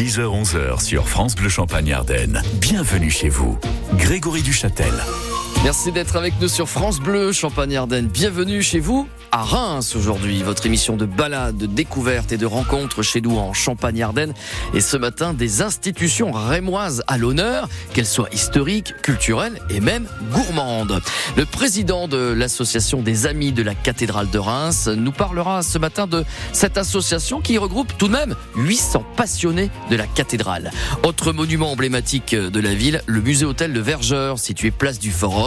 [0.00, 2.42] 10h-11h sur France Bleu Champagne Ardenne.
[2.54, 3.58] Bienvenue chez vous.
[3.98, 4.94] Grégory Duchâtel.
[5.62, 8.06] Merci d'être avec nous sur France Bleu Champagne Ardenne.
[8.06, 10.42] Bienvenue chez vous à Reims aujourd'hui.
[10.42, 14.32] Votre émission de balade, de découverte et de rencontres chez nous en Champagne Ardenne.
[14.74, 21.00] Et ce matin, des institutions rémoises à l'honneur, qu'elles soient historiques, culturelles et même gourmandes.
[21.36, 26.06] Le président de l'association des Amis de la cathédrale de Reims nous parlera ce matin
[26.06, 30.70] de cette association qui regroupe tout de même 800 passionnés de la cathédrale.
[31.04, 35.39] Autre monument emblématique de la ville, le musée hôtel de Vergeur, situé place du Forum,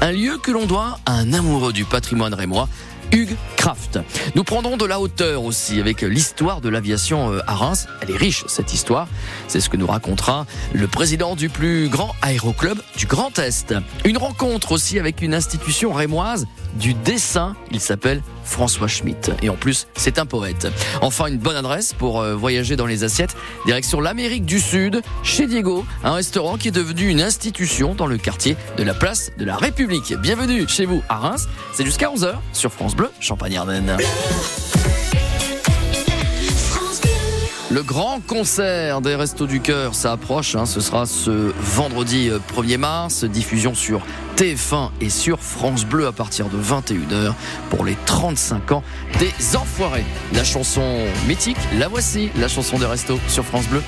[0.00, 2.68] un lieu que l'on doit à un amoureux du patrimoine rémois
[3.12, 3.98] Hugues Kraft.
[4.34, 7.86] Nous prendrons de la hauteur aussi avec l'histoire de l'aviation euh, à Reims.
[8.02, 9.08] Elle est riche, cette histoire.
[9.46, 10.44] C'est ce que nous racontera
[10.74, 13.74] le président du plus grand aéroclub du Grand Est.
[14.04, 16.46] Une rencontre aussi avec une institution rémoise
[16.78, 17.54] du dessin.
[17.70, 19.30] Il s'appelle François Schmitt.
[19.42, 20.68] Et en plus, c'est un poète.
[21.02, 23.36] Enfin, une bonne adresse pour euh, voyager dans les assiettes.
[23.66, 28.16] Direction l'Amérique du Sud, chez Diego, un restaurant qui est devenu une institution dans le
[28.16, 30.14] quartier de la place de la République.
[30.20, 31.48] Bienvenue chez vous à Reims.
[31.74, 33.96] C'est jusqu'à 11h sur France Bleu, Champagne-Ardenne.
[37.70, 40.54] Le grand concert des Restos du Cœur, ça approche.
[40.54, 40.64] Hein.
[40.64, 43.24] ce sera ce vendredi 1er euh, mars.
[43.24, 44.00] Diffusion sur
[44.38, 47.34] TF1 et sur France Bleu à partir de 21h
[47.68, 48.82] pour les 35 ans
[49.18, 50.06] des Enfoirés.
[50.32, 50.82] La chanson
[51.26, 53.82] mythique, la voici, la chanson des Restos sur France Bleu.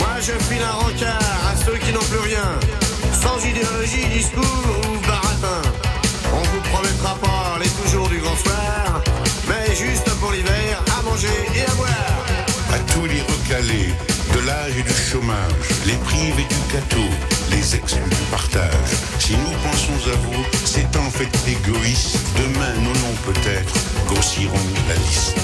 [0.00, 1.18] Moi je file un rencard
[1.52, 2.58] à ceux qui n'ont plus rien,
[3.12, 5.62] sans idéologie, discours ou baratin.
[6.32, 7.29] On vous promettra pas
[13.62, 15.52] de l'âge et du chômage,
[15.86, 17.08] les privés du gâteau,
[17.50, 18.70] les exclus du partage.
[19.18, 22.18] Si nous pensons à vous, c'est en fait égoïste.
[22.38, 23.74] Demain, nos noms peut-être
[24.06, 24.56] grossiront
[24.88, 25.36] la liste.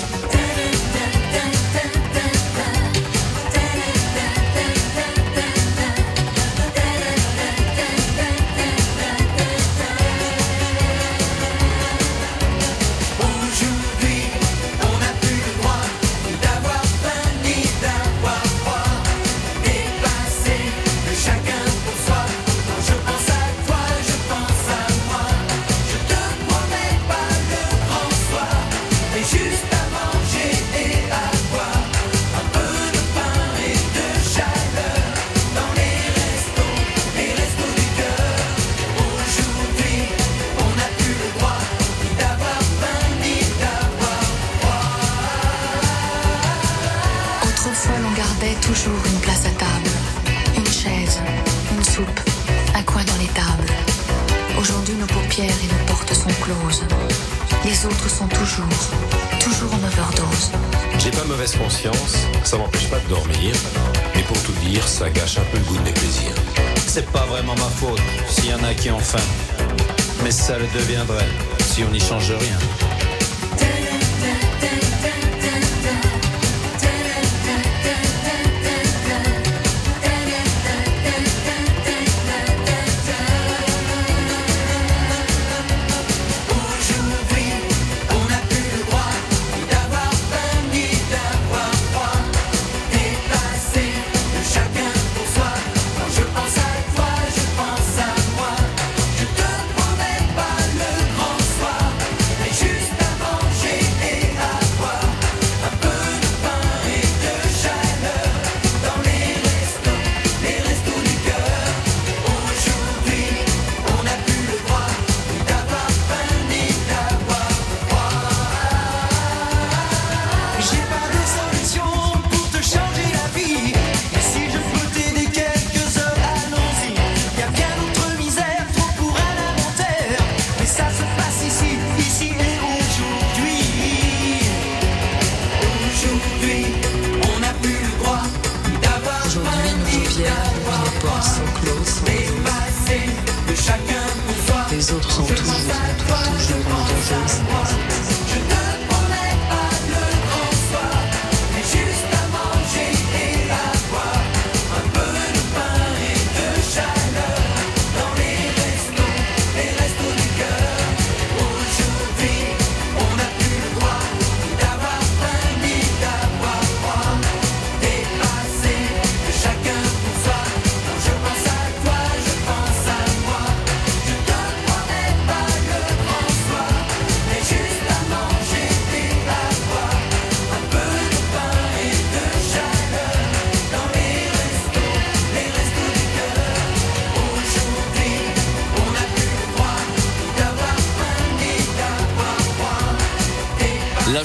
[70.24, 71.28] Mais ça le deviendrait
[71.60, 72.95] si on n'y change rien.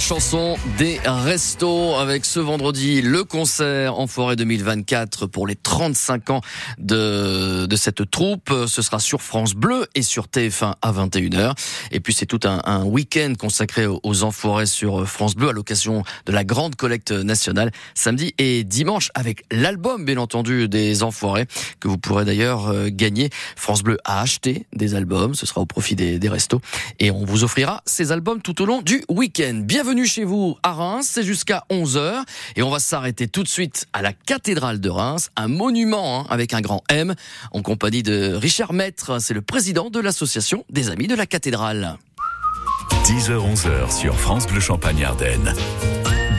[0.02, 6.42] Chanson des restos avec ce vendredi le concert en forêt 2024 pour les 35 ans
[6.80, 8.52] de, de cette troupe.
[8.66, 11.54] Ce sera sur France Bleu et sur TF1 à 21h.
[11.92, 16.04] Et puis c'est tout un, un week-end consacré aux enfoirés sur France Bleu à l'occasion
[16.26, 21.46] de la grande collecte nationale samedi et dimanche avec l'album bien entendu des enfoirés
[21.80, 23.30] que vous pourrez d'ailleurs euh, gagner.
[23.56, 26.60] France Bleu a acheté des albums, ce sera au profit des, des restos
[27.00, 29.62] et on vous offrira ces albums tout au long du week-end.
[29.64, 32.24] Bienvenue chez vous à Reims, c'est jusqu'à 11h
[32.56, 36.28] et on va s'arrêter tout de suite à la cathédrale de Reims, un monument hein,
[36.30, 37.14] avec un grand M
[37.52, 41.98] en compagnie de Richard Maître, c'est le président de l'association des amis de la cathédrale.
[43.04, 45.54] 10h-11h sur France Bleu Champagne Ardennes.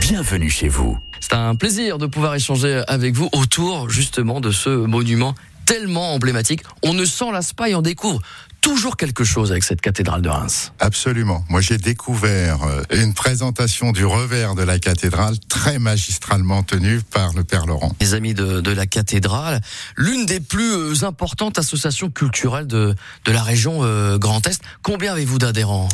[0.01, 0.97] Bienvenue chez vous.
[1.19, 5.35] C'est un plaisir de pouvoir échanger avec vous autour justement de ce monument
[5.65, 6.61] tellement emblématique.
[6.81, 8.19] On ne s'en lasse pas et on découvre
[8.63, 10.71] toujours quelque chose avec cette cathédrale de Reims.
[10.79, 11.43] Absolument.
[11.49, 17.33] Moi, j'ai découvert euh, une présentation du revers de la cathédrale très magistralement tenue par
[17.33, 17.93] le Père Laurent.
[17.99, 19.59] Les amis de, de la cathédrale,
[19.97, 22.95] l'une des plus euh, importantes associations culturelles de,
[23.25, 24.61] de la région euh, Grand Est.
[24.81, 25.89] Combien avez-vous d'adhérents?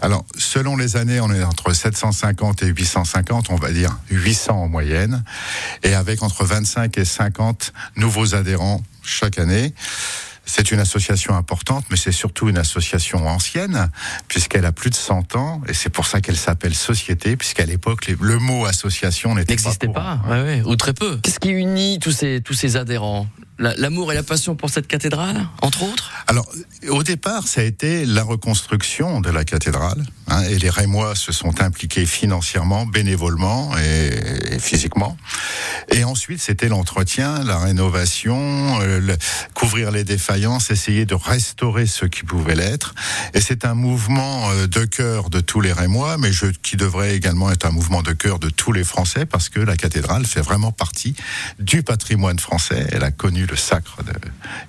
[0.00, 4.68] Alors, selon les années, on est entre 750 et 850, on va dire 800 en
[4.68, 5.22] moyenne,
[5.82, 9.74] et avec entre 25 et 50 nouveaux adhérents chaque année.
[10.46, 13.90] C'est une association importante, mais c'est surtout une association ancienne,
[14.28, 18.08] puisqu'elle a plus de 100 ans, et c'est pour ça qu'elle s'appelle société, puisqu'à l'époque,
[18.20, 21.18] le mot association n'existait pas, pas ouais, ouais, ou très peu.
[21.22, 23.26] Qu'est-ce qui unit tous ces, tous ces adhérents?
[23.58, 26.44] L'amour et la passion pour cette cathédrale, entre autres Alors,
[26.88, 31.30] au départ, ça a été la reconstruction de la cathédrale, hein, et les Rémois se
[31.30, 35.16] sont impliqués financièrement, bénévolement et, physiquement.
[35.92, 39.14] Et ensuite, c'était l'entretien, la rénovation, euh,
[39.54, 42.94] couvrir les défaillances, essayer de restaurer ce qui pouvait l'être.
[43.34, 46.30] Et c'est un mouvement euh, de cœur de tous les Rémois, mais
[46.62, 49.76] qui devrait également être un mouvement de cœur de tous les Français, parce que la
[49.76, 51.14] cathédrale fait vraiment partie
[51.60, 52.88] du patrimoine français.
[52.90, 53.98] Elle a connu le sacre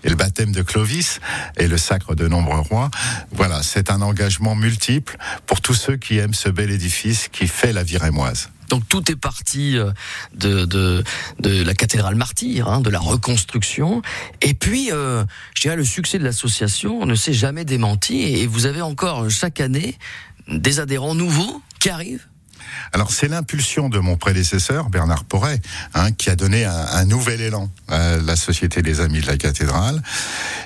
[0.04, 1.20] et le baptême de Clovis
[1.58, 2.90] et le sacre de nombreux rois.
[3.32, 7.74] Voilà, c'est un engagement multiple pour tous ceux qui aiment ce bel édifice qui fait
[7.74, 8.50] la vie rémoise.
[8.70, 9.78] Donc tout est parti
[10.34, 11.04] de, de,
[11.40, 14.02] de la cathédrale martyre, hein, de la reconstruction.
[14.42, 15.24] Et puis, euh,
[15.54, 18.24] je dirais, le succès de l'association ne s'est jamais démenti.
[18.24, 19.98] Et vous avez encore chaque année
[20.48, 22.26] des adhérents nouveaux qui arrivent
[22.96, 25.60] alors c'est l'impulsion de mon prédécesseur Bernard Porret
[25.96, 29.36] hein, qui a donné un, un, nouvel élan à la Société des Amis de la
[29.36, 30.02] Cathédrale.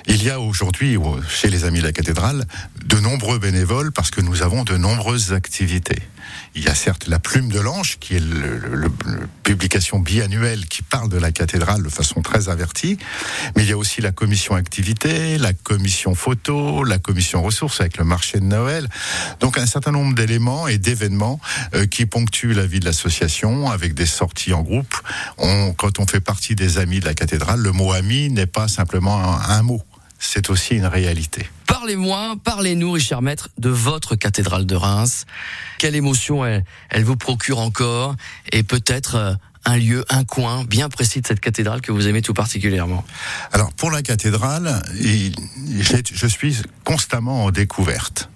[0.06, 0.96] Il y a aujourd'hui
[1.28, 2.44] chez les Amis de la Cathédrale
[2.86, 5.98] de nombreux bénévoles parce que nous avons de nombreuses activités.
[6.54, 8.90] Il y a certes la Plume de l'Ange, qui est le,
[9.44, 12.98] publication biannuelle qui parle de la cathédrale de façon très avertie,
[13.56, 17.98] mais il y a aussi la commission activité, la commission photo, la commission ressources avec
[17.98, 18.88] le marché de Noël.
[19.40, 21.40] Donc un certain nombre d'éléments et d'événements
[21.74, 24.94] euh, qui ponctuent la vie de l'association avec des sorties en groupe.
[25.76, 29.40] Quand on fait partie des amis de la cathédrale, le mot ami n'est pas simplement
[29.40, 29.82] un mot,
[30.18, 31.48] c'est aussi une réalité.
[31.80, 35.24] Parlez-moi, parlez-nous, Richard Maître, de votre cathédrale de Reims.
[35.78, 38.16] Quelle émotion elle, elle vous procure encore
[38.52, 39.32] et peut-être euh,
[39.64, 43.02] un lieu, un coin bien précis de cette cathédrale que vous aimez tout particulièrement
[43.50, 48.29] Alors pour la cathédrale, je suis constamment en découverte.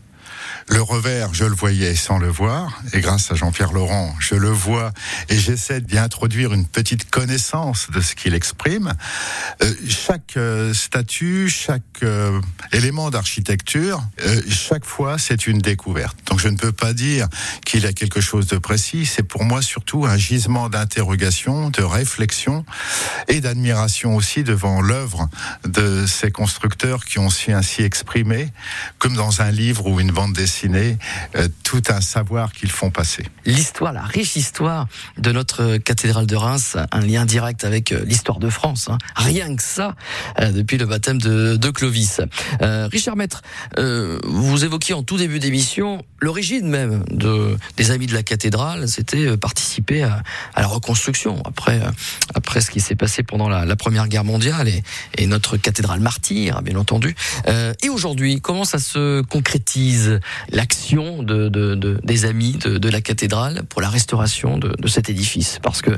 [0.66, 4.48] Le revers, je le voyais sans le voir, et grâce à Jean-Pierre Laurent, je le
[4.48, 4.92] vois,
[5.28, 8.94] et j'essaie d'y introduire une petite connaissance de ce qu'il exprime.
[9.62, 12.40] Euh, chaque euh, statue, chaque euh,
[12.72, 14.02] élément d'architecture,
[14.48, 16.16] chaque fois, c'est une découverte.
[16.26, 17.28] Donc je ne peux pas dire
[17.66, 22.64] qu'il a quelque chose de précis, c'est pour moi surtout un gisement d'interrogation, de réflexion
[23.28, 25.28] et d'admiration aussi devant l'œuvre
[25.66, 28.48] de ces constructeurs qui ont su ainsi exprimer,
[28.98, 33.24] comme dans un livre ou une bande dessinée euh, tout un savoir qu'ils font passer.
[33.44, 34.86] L'histoire, la riche histoire
[35.18, 38.88] de notre cathédrale de Reims, un lien direct avec euh, l'histoire de France.
[38.88, 38.98] Hein.
[39.16, 39.94] Rien que ça,
[40.40, 42.20] euh, depuis le baptême de, de Clovis.
[42.62, 43.42] Euh, Richard Maître,
[43.78, 48.88] euh, vous évoquiez en tout début d'émission l'origine même de, des Amis de la cathédrale,
[48.88, 50.22] c'était participer à,
[50.54, 51.80] à, la reconstruction après,
[52.34, 54.82] après ce qui s'est passé pendant la, la, Première Guerre mondiale et,
[55.18, 57.14] et, notre cathédrale martyre, bien entendu.
[57.46, 60.20] et aujourd'hui, comment ça se concrétise
[60.50, 65.58] l'action de, de, de, des amis de, la cathédrale pour la restauration de, cet édifice
[65.62, 65.90] Parce que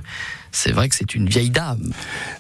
[0.52, 1.92] c'est vrai que c'est une vieille dame.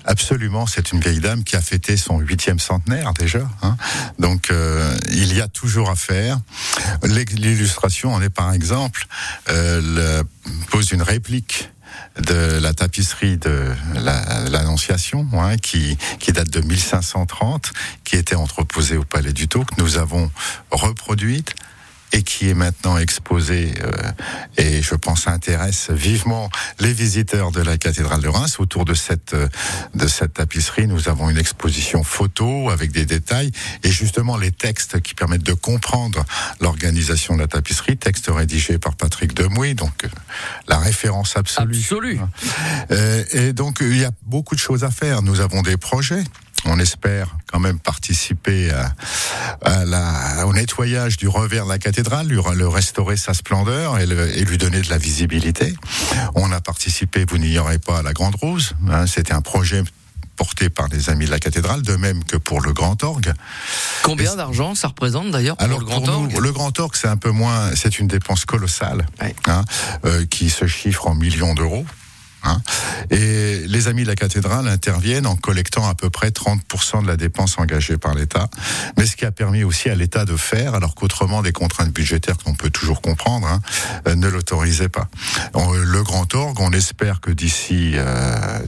[0.04, 3.48] Absolument, c'est une vieille dame qui a fêté son huitième centenaire déjà.
[3.62, 3.76] Hein.
[4.18, 6.38] Donc euh, il y a toujours à faire.
[7.02, 9.06] L'illustration en est par exemple
[9.50, 10.22] euh,
[10.70, 11.70] pose une réplique
[12.20, 13.72] de la tapisserie de
[14.50, 17.72] l'Annonciation, la, hein, qui, qui date de 1530,
[18.04, 20.30] qui était entreposée au Palais du Taux, que nous avons
[20.70, 21.54] reproduite
[22.12, 23.90] et qui est maintenant exposé euh,
[24.56, 28.58] et je pense intéresse vivement les visiteurs de la cathédrale de Reims.
[28.58, 29.48] Autour de cette euh,
[29.94, 33.50] de cette tapisserie, nous avons une exposition photo avec des détails
[33.82, 36.24] et justement les textes qui permettent de comprendre
[36.60, 40.08] l'organisation de la tapisserie, texte rédigé par Patrick Demouy, donc euh,
[40.68, 41.78] la référence absolue.
[41.78, 42.20] Absolue.
[42.90, 45.22] Euh, et donc il y a beaucoup de choses à faire.
[45.22, 46.24] Nous avons des projets.
[46.68, 48.92] On espère quand même participer à,
[49.62, 54.06] à la, au nettoyage du revers de la cathédrale, lui, le restaurer sa splendeur et,
[54.06, 55.74] le- et lui donner de la visibilité.
[56.34, 58.72] On a participé, vous n'ignorez pas, à la Grande Rose.
[58.90, 59.82] hein, C'était un projet
[60.36, 63.32] porté par les amis de la cathédrale, de même que pour le Grand Orgue.
[64.02, 66.38] Combien d'argent ça représente d'ailleurs pour Alors le grand pour nous, orgue?
[66.38, 69.34] le Grand Orgue, c'est un peu moins, c'est une dépense colossale, Ouais.
[69.46, 69.64] hein,
[70.04, 71.86] euh, qui se chiffre en millions d'euros.
[72.46, 72.62] Hein.
[73.10, 77.16] Et les amis de la cathédrale interviennent en collectant à peu près 30% de la
[77.16, 78.48] dépense engagée par l'État.
[78.98, 82.36] Mais ce qui a permis aussi à l'État de faire, alors qu'autrement des contraintes budgétaires
[82.38, 83.60] qu'on peut toujours comprendre, hein,
[84.08, 85.08] euh, ne l'autorisaient pas.
[85.54, 88.58] On- le Grand Orgue, on espère que d'ici euh,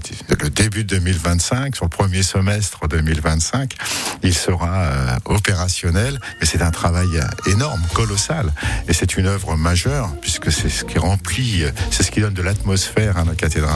[0.41, 3.75] le début de 2025, sur le premier semestre 2025,
[4.23, 6.19] il sera euh, opérationnel.
[6.41, 8.53] Mais c'est un travail euh, énorme, colossal.
[8.89, 12.35] Et c'est une œuvre majeure, puisque c'est ce qui remplit, euh, c'est ce qui donne
[12.35, 13.68] de l'atmosphère à la cathédrale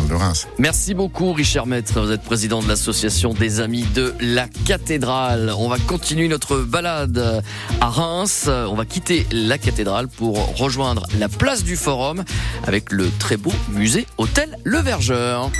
[0.59, 5.53] Merci beaucoup Richard Maître, vous êtes président de l'association des amis de la cathédrale.
[5.57, 7.43] On va continuer notre balade
[7.81, 12.25] à Reims, on va quitter la cathédrale pour rejoindre la place du Forum
[12.65, 15.51] avec le très beau musée Hôtel Le Vergeur.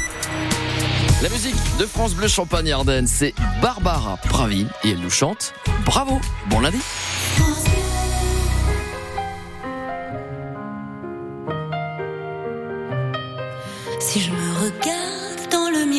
[1.23, 5.53] La musique de France Bleu Champagne Ardennes, c'est Barbara Pravi et elle nous chante
[5.85, 6.79] Bravo, bon lundi.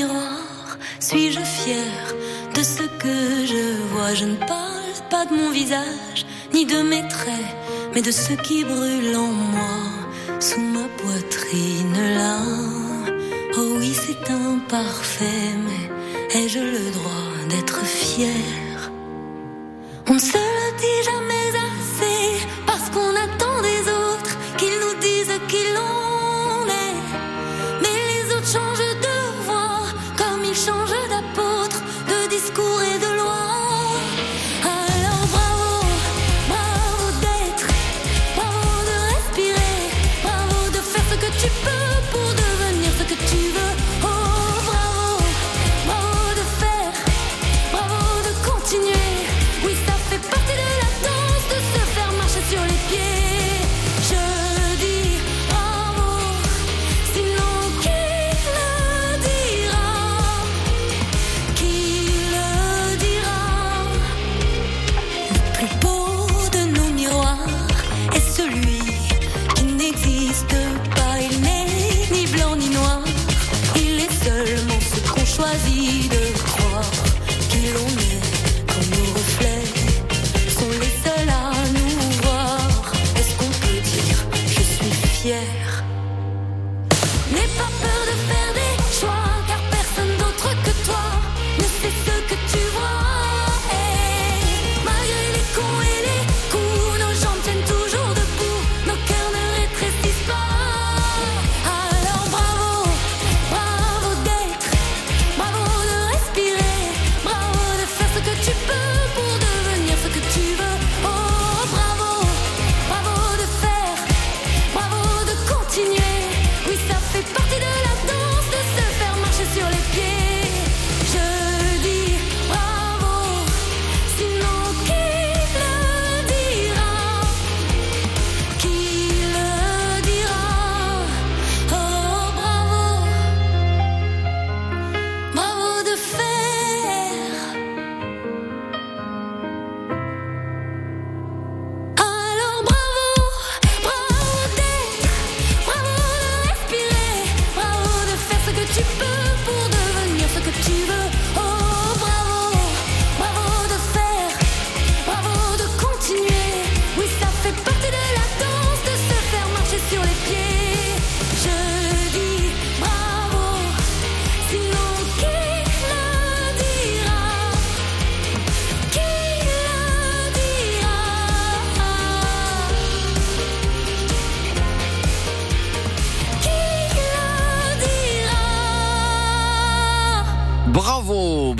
[0.03, 2.07] Miroir, suis-je fière
[2.55, 4.13] de ce que je vois?
[4.13, 7.55] Je ne parle pas de mon visage, ni de mes traits,
[7.93, 9.77] mais de ce qui brûle en moi,
[10.39, 12.37] sous ma poitrine là.
[13.57, 18.91] Oh oui, c'est imparfait, mais ai-je le droit d'être fière
[20.07, 25.39] On ne se le dit jamais assez, parce qu'on attend des autres qu'ils nous disent
[25.47, 26.97] qui l'on est.
[27.81, 28.82] Mais les autres changent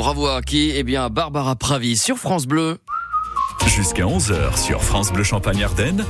[0.04, 2.78] Bravo, à qui Eh bien, Barbara Pravi sur France Bleu.
[3.68, 6.04] Jusqu'à 11h sur France Bleu Champagne Ardenne.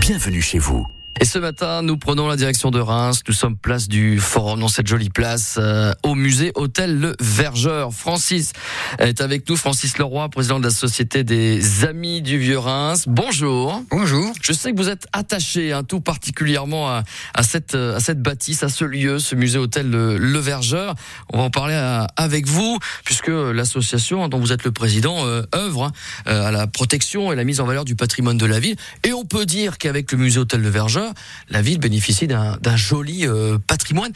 [0.00, 0.84] Bienvenue chez vous.
[1.20, 3.22] Et ce matin, nous prenons la direction de Reims.
[3.26, 7.92] Nous sommes place du Forum, dans cette jolie place, euh, au musée Hôtel Le Vergeur.
[7.92, 8.52] Francis
[9.00, 9.56] est avec nous.
[9.56, 13.06] Francis Leroy, président de la Société des Amis du Vieux Reims.
[13.08, 13.82] Bonjour.
[13.90, 14.32] Bonjour.
[14.40, 17.02] Je sais que vous êtes attaché hein, tout particulièrement à,
[17.34, 20.94] à, cette, à cette bâtisse, à ce lieu, ce musée Hôtel Le, le Vergeur.
[21.32, 25.42] On va en parler à, avec vous, puisque l'association dont vous êtes le président euh,
[25.52, 25.90] œuvre
[26.26, 28.76] hein, à la protection et la mise en valeur du patrimoine de la ville.
[29.02, 31.07] Et on peut dire qu'avec le musée Hôtel Le Vergeur,
[31.48, 34.12] la ville bénéficie d'un joli euh, patrimoine.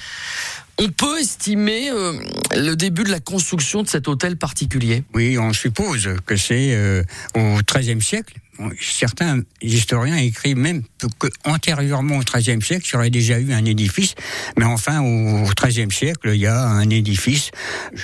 [0.79, 2.15] On peut estimer euh,
[2.57, 5.05] le début de la construction de cet hôtel particulier?
[5.15, 7.03] Oui, on suppose que c'est euh,
[7.35, 8.35] au XIIIe siècle.
[8.81, 10.83] Certains historiens écrivent même
[11.19, 14.15] que antérieurement au XIIIe siècle, il y aurait déjà eu un édifice,
[14.57, 17.51] mais enfin au XIIIe siècle, il y a un édifice,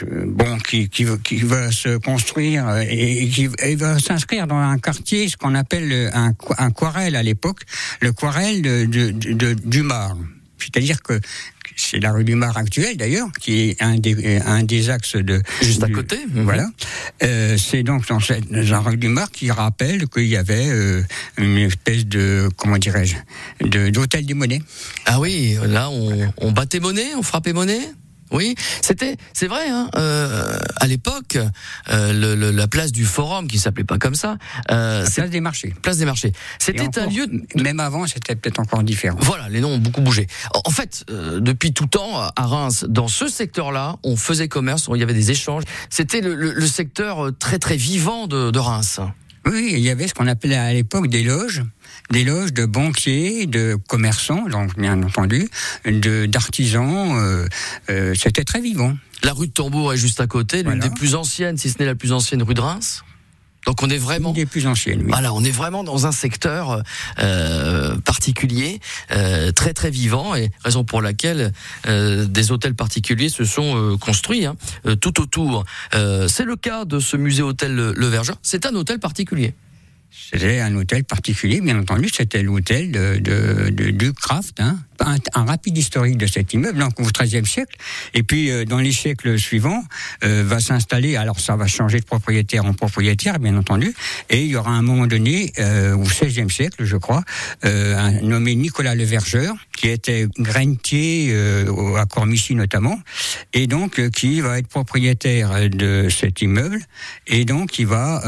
[0.03, 0.89] bon, qui,
[1.45, 3.47] va se construire et qui
[3.77, 7.61] va s'inscrire dans un quartier, ce qu'on appelle un, un à l'époque,
[8.01, 9.85] le quarel de, de, du.
[10.59, 11.21] C'est-à-dire que
[11.77, 15.43] c'est la rue du Mar actuelle d'ailleurs, qui est un des, un des axes de...
[15.63, 16.67] Juste à côté Voilà.
[17.23, 20.69] Euh, c'est donc dans, cette, dans la rue du Mar qui rappelle qu'il y avait
[20.69, 21.03] euh,
[21.37, 23.17] une espèce de, comment dirais-je,
[23.91, 24.63] d'hôtel des monnaies.
[25.07, 27.81] Ah oui, là on, on battait monnaie, on frappait monnaie?
[28.31, 29.69] Oui, c'était, c'est vrai.
[29.69, 31.39] Hein, euh, à l'époque,
[31.91, 34.37] euh, le, le, la place du Forum, qui s'appelait pas comme ça,
[34.71, 35.75] euh, la place des marchés.
[35.83, 36.33] Place des marchés.
[36.59, 37.27] C'était un lieu.
[37.27, 37.63] De...
[37.63, 39.19] Même avant, c'était peut-être encore différent.
[39.21, 40.27] Voilà, les noms ont beaucoup bougé.
[40.65, 45.01] En fait, euh, depuis tout temps, à Reims, dans ce secteur-là, on faisait commerce, il
[45.01, 45.65] y avait des échanges.
[45.91, 49.01] C'était le, le, le, secteur très très vivant de, de Reims.
[49.47, 51.63] Oui, il y avait ce qu'on appelait à l'époque des loges
[52.11, 55.49] des loges de banquiers, de commerçants, donc bien entendu,
[55.85, 57.17] de d'artisans.
[57.17, 57.47] Euh,
[57.91, 58.97] euh, C'était très vivant.
[59.23, 60.88] La rue de Tambour est juste à côté, l'une voilà.
[60.88, 63.03] des plus anciennes, si ce n'est la plus ancienne rue de Reims.
[63.66, 65.01] Donc on est vraiment des plus anciennes.
[65.01, 65.11] Oui.
[65.11, 66.83] Voilà, on est vraiment dans un secteur
[67.18, 71.53] euh, particulier, euh, très très vivant, et raison pour laquelle
[71.87, 74.57] euh, des hôtels particuliers se sont construits hein,
[75.01, 75.64] tout autour.
[75.92, 78.35] C'est le cas de ce musée hôtel le Verger.
[78.42, 79.55] C'est un hôtel particulier.
[80.11, 82.09] C'était un hôtel particulier, bien entendu.
[82.12, 84.79] C'était l'hôtel de, de, du Kraft, hein.
[85.01, 87.77] Un, rapide historique de cet immeuble, donc au XIIIe siècle.
[88.15, 89.83] Et puis, euh, dans les siècles suivants,
[90.25, 91.17] euh, va s'installer.
[91.17, 93.95] Alors, ça va changer de propriétaire en propriétaire, bien entendu.
[94.31, 97.23] Et il y aura un moment donné, euh, au XVIe siècle, je crois,
[97.63, 101.35] un nommé Nicolas Le Vergeur, qui était grainetier
[101.97, 102.99] à Cormicy notamment,
[103.53, 106.81] et donc qui va être propriétaire de cet immeuble,
[107.27, 108.23] et donc il va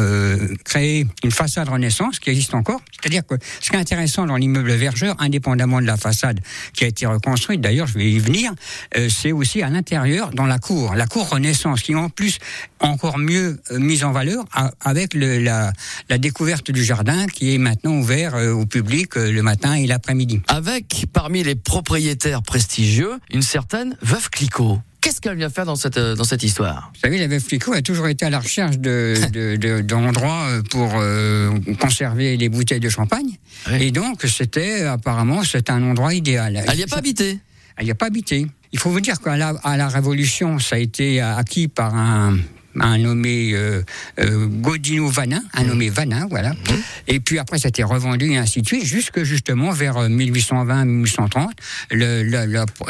[0.64, 2.80] créer une façade Renaissance qui existe encore.
[2.92, 6.40] C'est-à-dire que ce qui est intéressant dans l'immeuble Vergeur, indépendamment de la façade
[6.72, 8.52] qui a été reconstruite, d'ailleurs je vais y venir,
[8.96, 12.38] euh, c'est aussi à l'intérieur, dans la cour, la cour Renaissance, qui en plus
[12.80, 14.44] encore mieux euh, mise en valeur
[14.80, 15.72] avec la,
[16.18, 20.40] découverte du jardin qui est maintenant ouvert euh, au public le matin et l'après-midi.
[20.48, 24.80] Avec parmi les propriétaires prestigieux, une certaine Veuve Clicquot.
[25.00, 26.90] Qu'est-ce qu'elle vient faire dans cette, dans cette histoire?
[26.94, 30.68] Vous savez, la veuve Clicquot a toujours été à la recherche d'endroits de, de, de,
[30.68, 33.38] pour euh, conserver les bouteilles de champagne.
[33.68, 33.82] Oui.
[33.82, 36.62] Et donc, c'était apparemment c'est un endroit idéal.
[36.68, 37.38] Elle n'y a pas habité
[37.76, 38.46] Elle n'y a pas habité.
[38.72, 42.36] Il faut vous dire qu'à la, à la Révolution, ça a été acquis par un
[42.80, 43.82] un nommé euh,
[44.18, 45.66] euh, Godino Vanin, un mmh.
[45.66, 46.52] nommé Vanin, voilà.
[46.52, 46.56] Mmh.
[47.08, 51.50] Et puis après, ça a été revendu et ainsi de suite, jusque justement vers 1820-1830,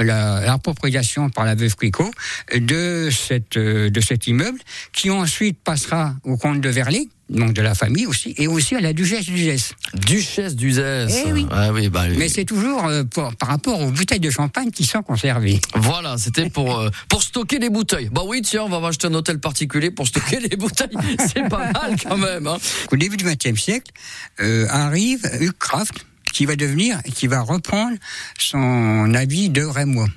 [0.03, 2.11] l'appropriation par la veuve Clicquot
[2.57, 4.59] de, cette, de cet immeuble,
[4.93, 8.81] qui ensuite passera au comte de Verlet, donc de la famille aussi, et aussi à
[8.81, 9.75] la duchesse d'Uzès.
[9.95, 11.47] Duchesse d'Uzès eh oui.
[11.51, 14.85] Ah oui, bah, Mais c'est toujours euh, pour, par rapport aux bouteilles de champagne qui
[14.85, 15.61] sont conservées.
[15.77, 18.09] Voilà, c'était pour, euh, pour stocker les bouteilles.
[18.11, 20.97] Bah oui, tiens, on va acheter un hôtel particulier pour stocker les bouteilles.
[21.33, 22.47] C'est pas mal quand même.
[22.47, 22.59] Hein.
[22.91, 23.93] Au début du XXe siècle,
[24.41, 27.97] euh, arrive Hugh Kraft, qui va devenir, qui va reprendre
[28.39, 30.09] son avis de Rémois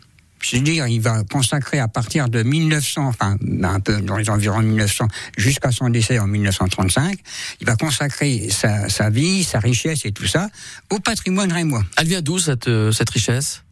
[0.43, 4.29] je veux dire, il va consacrer à partir de 1900, enfin un peu dans les
[4.29, 7.17] environs de 1900, jusqu'à son décès en 1935,
[7.61, 10.49] il va consacrer sa, sa, vie, sa richesse et tout ça
[10.89, 11.83] au patrimoine rémois.
[11.97, 13.63] Elle vient d'où cette, euh, cette richesse?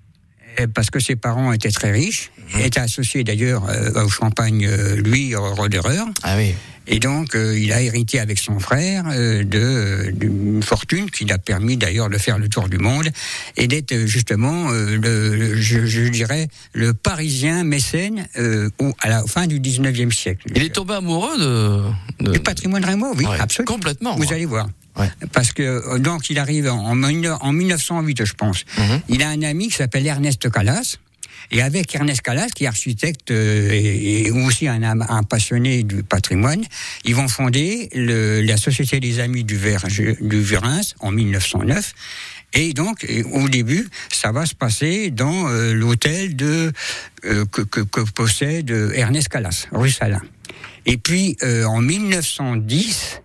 [0.74, 2.60] Parce que ses parents étaient très riches, mmh.
[2.60, 6.08] étaient associés d'ailleurs euh, au Champagne, euh, lui, Rodereur.
[6.24, 6.54] Ah oui.
[6.88, 11.38] Et donc, euh, il a hérité avec son frère euh, de d'une fortune qui l'a
[11.38, 13.10] permis d'ailleurs de faire le tour du monde
[13.56, 18.28] et d'être justement, euh, le, je, je, dirais, le Parisien mécène
[18.80, 20.48] au, à la fin du 19e siècle.
[20.56, 22.32] Il est tombé amoureux de, de...
[22.34, 23.74] du patrimoine rémois, oui, ouais, absolument.
[23.74, 24.16] Complètement.
[24.16, 24.34] Vous ouais.
[24.34, 24.68] allez voir.
[24.98, 25.10] Ouais.
[25.32, 28.66] Parce que donc il arrive en, en 1908, je pense.
[28.78, 29.02] Mm -hmm.
[29.08, 30.98] Il a un ami qui s'appelle Ernest Calas
[31.50, 36.04] Et avec Ernest Calas, qui est architecte euh, et, et aussi un, un passionné du
[36.04, 36.64] patrimoine,
[37.06, 40.46] ils vont fonder le- la Société des Amis du, Verge- du
[41.00, 41.94] en 1909.
[42.54, 46.72] Et donc, au début, ça va se passer dans euh, l'hôtel de
[47.26, 50.22] euh, que, que- que possède Ernest Calas, rue Salin.
[50.86, 53.22] Et puis, euh, en 1910,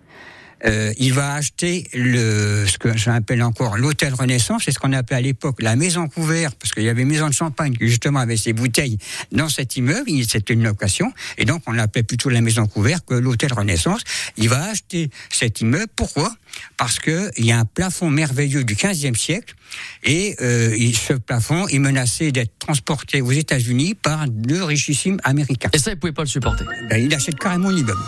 [0.66, 5.16] euh, il va acheter le, ce que j'appelle encore l'hôtel Renaissance, c'est ce qu'on appelait
[5.16, 8.20] à l'époque la maison couverte, parce qu'il y avait une maison de champagne qui justement
[8.20, 8.98] avait ses bouteilles
[9.32, 13.14] dans cet immeuble, c'était une location, et donc on l'appelait plutôt la maison couverte que
[13.14, 14.02] l'hôtel Renaissance.
[14.36, 16.34] Il va acheter cet immeuble, pourquoi?
[16.76, 19.54] Parce que il y a un plafond merveilleux du 15e siècle,
[20.04, 25.70] et euh, ce plafond est menacé d'être transporté aux États-Unis par deux richissimes américains.
[25.72, 26.64] Et ça, il pouvait pas le supporter.
[26.88, 28.00] Ben, il achète carrément l'immeuble.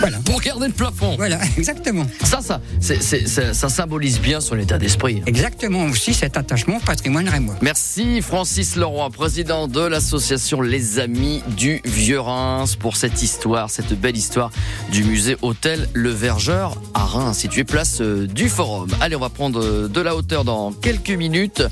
[0.00, 0.18] Voilà.
[0.24, 1.16] Pour garder le plafond.
[1.16, 2.06] Voilà, exactement.
[2.24, 5.22] Ça, ça, ça, ça symbolise bien son état d'esprit.
[5.26, 7.56] Exactement aussi cet attachement au patrimoine rémois.
[7.62, 14.16] Merci Francis Leroy, président de l'association Les Amis du Vieux-Reims, pour cette histoire, cette belle
[14.16, 14.50] histoire
[14.90, 18.88] du musée Hôtel Le Vergeur à Reims, situé place euh, du Forum.
[19.00, 21.62] Allez, on va prendre euh, de la hauteur dans quelques minutes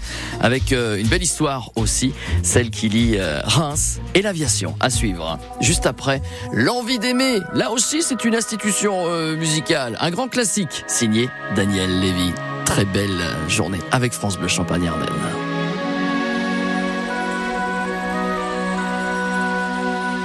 [0.40, 4.74] avec euh, une belle histoire aussi, celle qui lie euh, Reims et l'aviation.
[4.80, 5.38] À suivre.
[5.60, 6.22] Juste après,
[6.54, 7.38] L'envie d'aimer.
[7.52, 12.32] Là aussi, c'est une institution euh, musicale, un grand classique, signé Daniel Lévy.
[12.64, 15.08] Très belle journée avec France Bleu Champagne-Ardenne.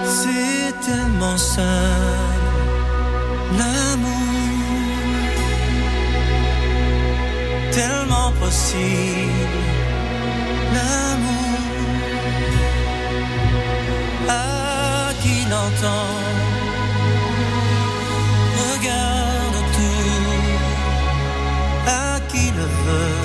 [0.06, 1.66] C'est tellement simple,
[3.58, 4.17] l'amour,
[8.58, 9.60] tellement possible,
[10.74, 11.60] l'amour,
[14.30, 16.16] à qui l'entend,
[18.72, 20.42] regarde tout,
[21.88, 23.24] à qui le veut,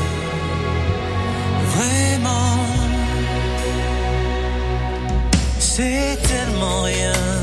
[1.76, 2.58] vraiment.
[5.58, 7.41] C'est tellement rien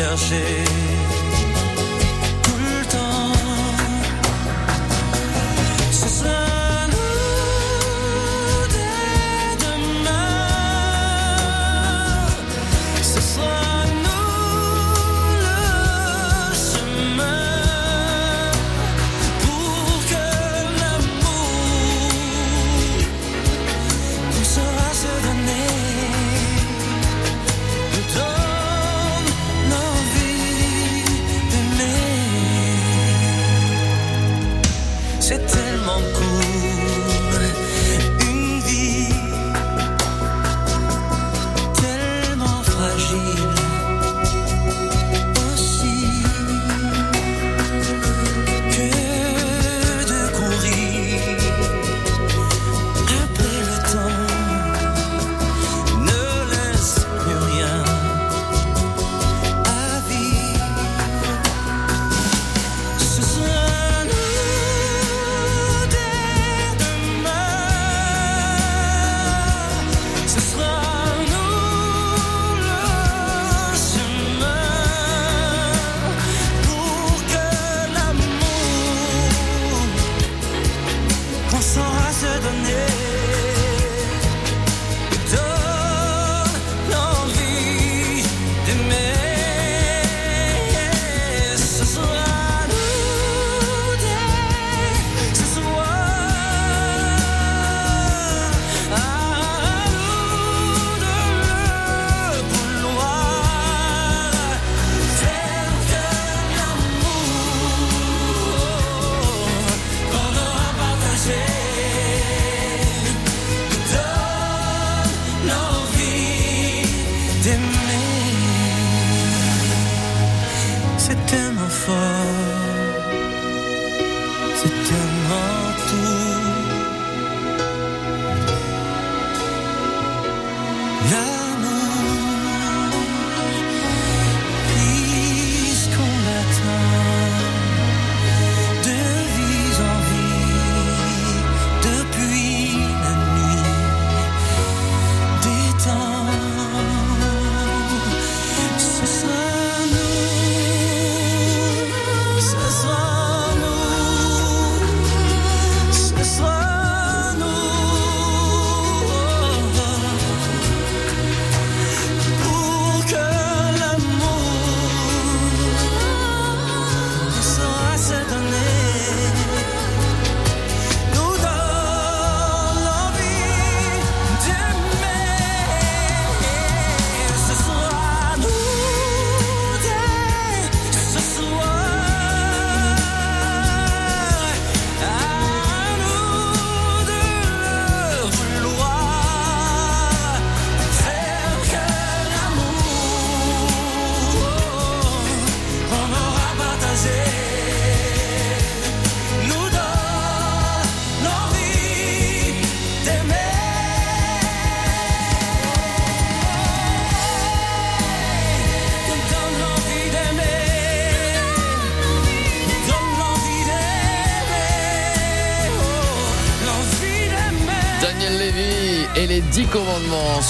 [0.00, 0.79] chercher.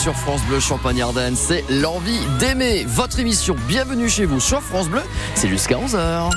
[0.01, 1.37] Sur France Bleu Champagne-Ardenne.
[1.37, 3.55] C'est l'envie d'aimer votre émission.
[3.69, 5.03] Bienvenue chez vous sur France Bleu.
[5.35, 6.31] C'est jusqu'à 11h.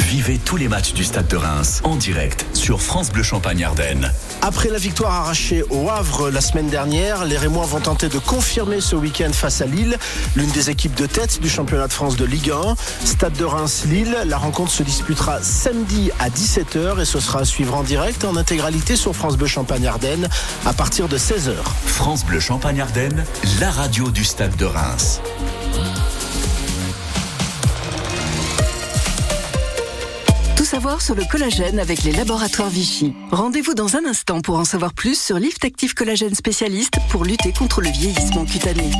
[0.00, 4.10] Vivez tous les matchs du Stade de Reims en direct sur France Bleu Champagne-Ardenne.
[4.46, 8.80] Après la victoire arrachée au Havre la semaine dernière, les Rémois vont tenter de confirmer
[8.80, 9.98] ce week-end face à Lille,
[10.36, 12.76] l'une des équipes de tête du championnat de France de Ligue 1.
[13.04, 17.74] Stade de Reims-Lille, la rencontre se disputera samedi à 17h et ce sera à suivre
[17.74, 20.28] en direct en intégralité sur France Bleu Champagne-Ardenne
[20.64, 21.54] à partir de 16h.
[21.84, 23.24] France Bleu Champagne-Ardenne,
[23.58, 25.20] la radio du Stade de Reims.
[30.66, 33.14] Savoir sur le collagène avec les laboratoires Vichy.
[33.30, 37.52] Rendez-vous dans un instant pour en savoir plus sur Lift Active Collagène spécialiste pour lutter
[37.52, 38.90] contre le vieillissement cutané.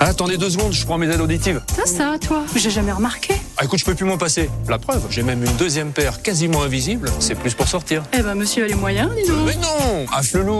[0.00, 1.60] Attendez deux secondes, je prends mes aides auditives.
[1.76, 3.34] Ça, ça, toi J'ai jamais remarqué.
[3.58, 4.48] Ah, écoute, je peux plus m'en passer.
[4.66, 7.10] La preuve, j'ai même une deuxième paire quasiment invisible.
[7.20, 8.02] C'est plus pour sortir.
[8.14, 9.46] Eh ben, monsieur a les moyens, dis donc.
[9.46, 10.58] Mais non Ah, flelou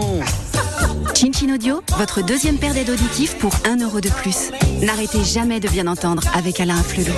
[1.13, 4.51] Chin Audio, votre deuxième paire d'aides auditives pour 1 euro de plus.
[4.81, 7.13] N'arrêtez jamais de bien entendre avec Alain Flelou.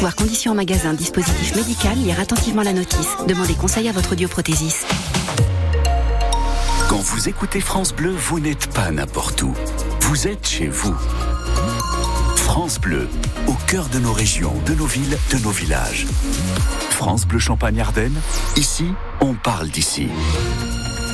[0.00, 3.08] Voir conditions magasin, dispositif médical, lire attentivement la notice.
[3.26, 4.86] Demandez conseil à votre audioprothésiste.
[6.88, 9.52] Quand vous écoutez France Bleu, vous n'êtes pas n'importe où.
[10.00, 10.94] Vous êtes chez vous.
[12.36, 13.08] France Bleu,
[13.46, 16.06] au cœur de nos régions, de nos villes, de nos villages.
[16.90, 18.18] France Bleu Champagne-Ardenne,
[18.56, 18.86] ici,
[19.20, 20.08] on parle d'ici.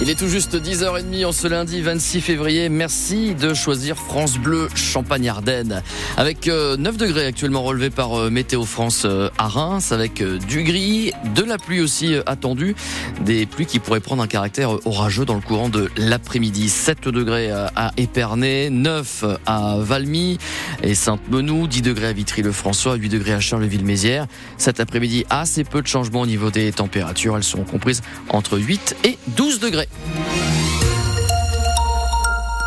[0.07, 2.69] Il est tout juste 10h30 en ce lundi 26 février.
[2.69, 5.83] Merci de choisir France Bleu Champagne-Ardenne.
[6.19, 10.37] Avec euh, 9 degrés actuellement relevés par euh, Météo France euh, à Reims, avec euh,
[10.37, 12.77] du gris, de la pluie aussi euh, attendue.
[13.23, 16.69] Des pluies qui pourraient prendre un caractère euh, orageux dans le courant de l'après-midi.
[16.69, 20.37] 7 degrés euh, à Épernay, 9 à Valmy
[20.83, 24.27] et Sainte-Menou, 10 degrés à Vitry-le-François, 8 degrés à Charleville-Mézières.
[24.59, 27.39] Cet après-midi, assez peu de changements au niveau des températures.
[27.39, 29.89] Elles seront comprises entre 8 et 12 degrés.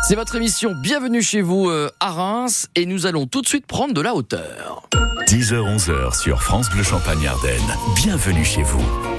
[0.08, 3.66] C'est votre émission Bienvenue chez vous euh, à Reims et nous allons tout de suite
[3.66, 4.88] prendre de la hauteur.
[5.26, 7.60] 10h-11h sur France Bleu Champagne-Ardenne.
[7.94, 9.17] Bienvenue chez vous.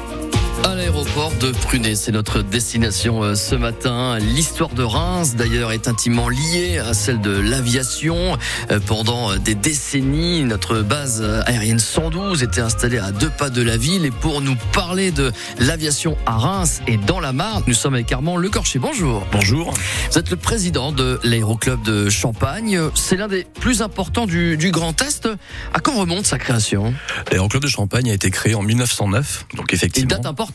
[0.65, 4.17] À l'aéroport de Prunet, c'est notre destination euh, ce matin.
[4.19, 8.37] L'histoire de Reims, d'ailleurs, est intimement liée à celle de l'aviation.
[8.69, 13.61] Euh, Pendant euh, des décennies, notre base aérienne 112 était installée à deux pas de
[13.61, 14.05] la ville.
[14.05, 18.11] Et pour nous parler de l'aviation à Reims et dans la Marne, nous sommes avec
[18.11, 18.79] Armand Lecorcher.
[18.79, 19.25] Bonjour.
[19.31, 19.73] Bonjour.
[20.11, 22.79] Vous êtes le président de l'aéroclub de Champagne.
[22.95, 25.29] C'est l'un des plus importants du, du Grand Est.
[25.73, 26.93] À quand remonte sa création?
[27.31, 30.09] L'aéroclub de Champagne a été créé en 1909, donc effectivement.
[30.09, 30.48] Une date importante,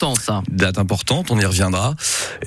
[0.48, 1.94] Date importante, on y reviendra.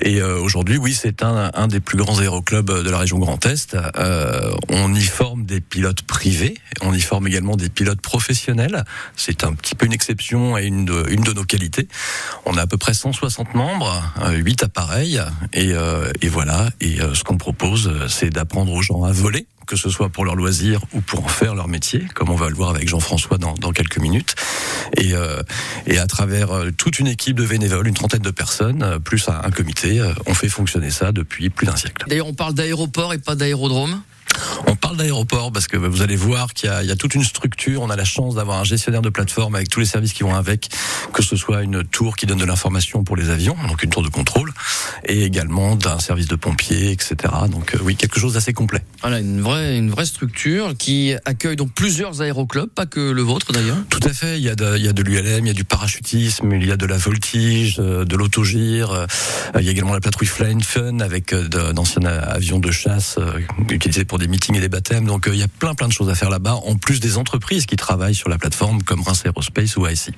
[0.00, 3.44] Et euh, aujourd'hui, oui, c'est un, un des plus grands aéroclubs de la région Grand
[3.46, 3.76] Est.
[3.96, 8.84] Euh, on y forme des pilotes privés, on y forme également des pilotes professionnels.
[9.16, 11.88] C'est un petit peu une exception et une de, une de nos qualités.
[12.44, 15.20] On a à peu près 160 membres, euh, 8 appareils,
[15.52, 16.70] et, euh, et voilà.
[16.80, 20.08] Et euh, ce qu'on propose, euh, c'est d'apprendre aux gens à voler que ce soit
[20.08, 22.88] pour leur loisir ou pour en faire leur métier, comme on va le voir avec
[22.88, 24.34] Jean-François dans, quelques minutes.
[24.96, 25.42] Et, euh,
[25.96, 29.50] à travers euh, toute une équipe de bénévoles, une trentaine de personnes, euh, plus un,
[29.50, 32.04] comité, on fait fonctionner ça depuis plus d'un siècle.
[32.08, 34.00] D'ailleurs, on parle d'aéroport et pas d'aérodrome
[34.66, 36.96] On parle d'aéroport parce que bah, vous allez voir qu'il y, a- il y a
[36.96, 37.82] toute une structure.
[37.82, 40.34] On a la chance d'avoir un gestionnaire de plateforme avec tous les services qui vont
[40.34, 40.68] avec,
[41.12, 44.02] que ce soit une tour qui donne de l'information pour les avions, donc une tour
[44.02, 44.52] de contrôle,
[45.04, 47.16] et également d'un service de pompiers, etc.
[47.50, 48.82] Donc euh, oui, quelque chose d'assez complet.
[49.00, 53.52] Voilà, une vraie, une vraie structure qui accueille donc plusieurs aéroclubs, pas que le vôtre
[53.52, 53.76] d'ailleurs.
[53.90, 54.38] Tout à fait.
[54.38, 56.66] Il y a de, il y a de l'ULM, il y a du parachutisme, il
[56.66, 58.90] y a de la voltige, euh, de l'autogire.
[58.92, 59.06] euh,
[59.58, 63.18] Il y a également la patrouille Flying Fun avec d'anciens avions de chasse
[63.68, 65.06] utilisés pour des meetings et des baptêmes.
[65.06, 67.16] Donc euh, il y a plein plein de choses à faire là-bas, en plus des
[67.16, 70.12] entreprises qui travaillent sur la plateforme comme Reims Aerospace ou ASI.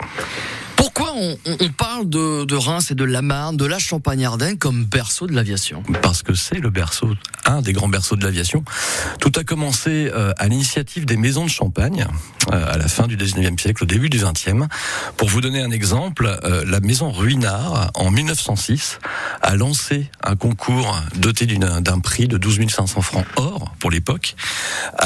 [0.81, 4.57] Pourquoi on, on- on parle de, de Reims et de la Marne, de la Champagne-Ardenne
[4.57, 5.83] comme berceau de l'aviation?
[6.01, 7.15] Parce que c'est le berceau,
[7.45, 8.65] un des grands berceaux de l'aviation.
[9.21, 12.07] Tout a commencé euh, à l'initiative des maisons de Champagne,
[12.53, 14.69] euh, à la fin du 19e siècle, au début du 20e.
[15.19, 19.01] Pour vous donner un exemple, euh, la maison Ruinard, en 1906,
[19.43, 24.35] a lancé un concours doté d'un prix de 12 500 francs or, pour l'époque,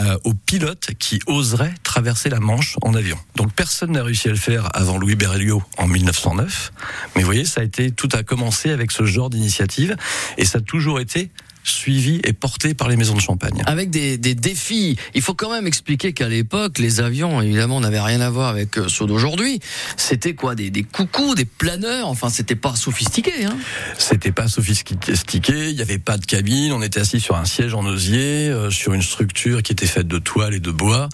[0.00, 3.18] euh, aux pilotes qui oseraient traverser la Manche en avion.
[3.34, 6.72] Donc personne n'a réussi à le faire avant Louis Berlioz en 1909.
[7.14, 9.96] Mais vous voyez, ça a été, tout a commencé avec ce genre d'initiative
[10.38, 11.30] et ça a toujours été
[11.64, 13.62] suivis et portés par les maisons de champagne.
[13.66, 14.96] Avec des, des défis.
[15.14, 18.78] Il faut quand même expliquer qu'à l'époque, les avions, évidemment, n'avaient rien à voir avec
[18.78, 19.60] euh, ceux d'aujourd'hui.
[19.96, 20.54] C'était quoi?
[20.54, 22.08] Des, des coucous, des planeurs?
[22.08, 23.44] Enfin, c'était pas sophistiqué.
[23.44, 23.56] Hein
[23.98, 27.74] C'était pas sophistiqué, il n'y avait pas de cabine, on était assis sur un siège
[27.74, 31.08] en osier, euh, sur une structure qui était faite de toile et de bois,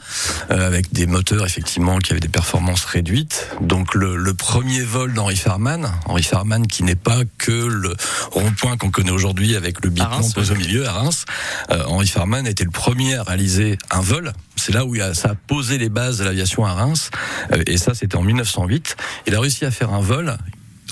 [0.51, 3.49] euh, avec des moteurs effectivement qui avaient des performances réduites.
[3.61, 7.95] Donc le, le premier vol d'Henri Farman, Henri Farman qui n'est pas que le
[8.31, 11.26] rond-point qu'on connaît aujourd'hui avec le biplan Au milieu à Reims,
[11.70, 14.33] euh, Henri Farman était le premier à réaliser un vol.
[14.57, 17.11] C'est là où il a, ça a posé les bases de l'aviation à Reims,
[17.53, 18.96] Euh, et ça c'était en 1908.
[19.26, 20.38] Il a réussi à faire un vol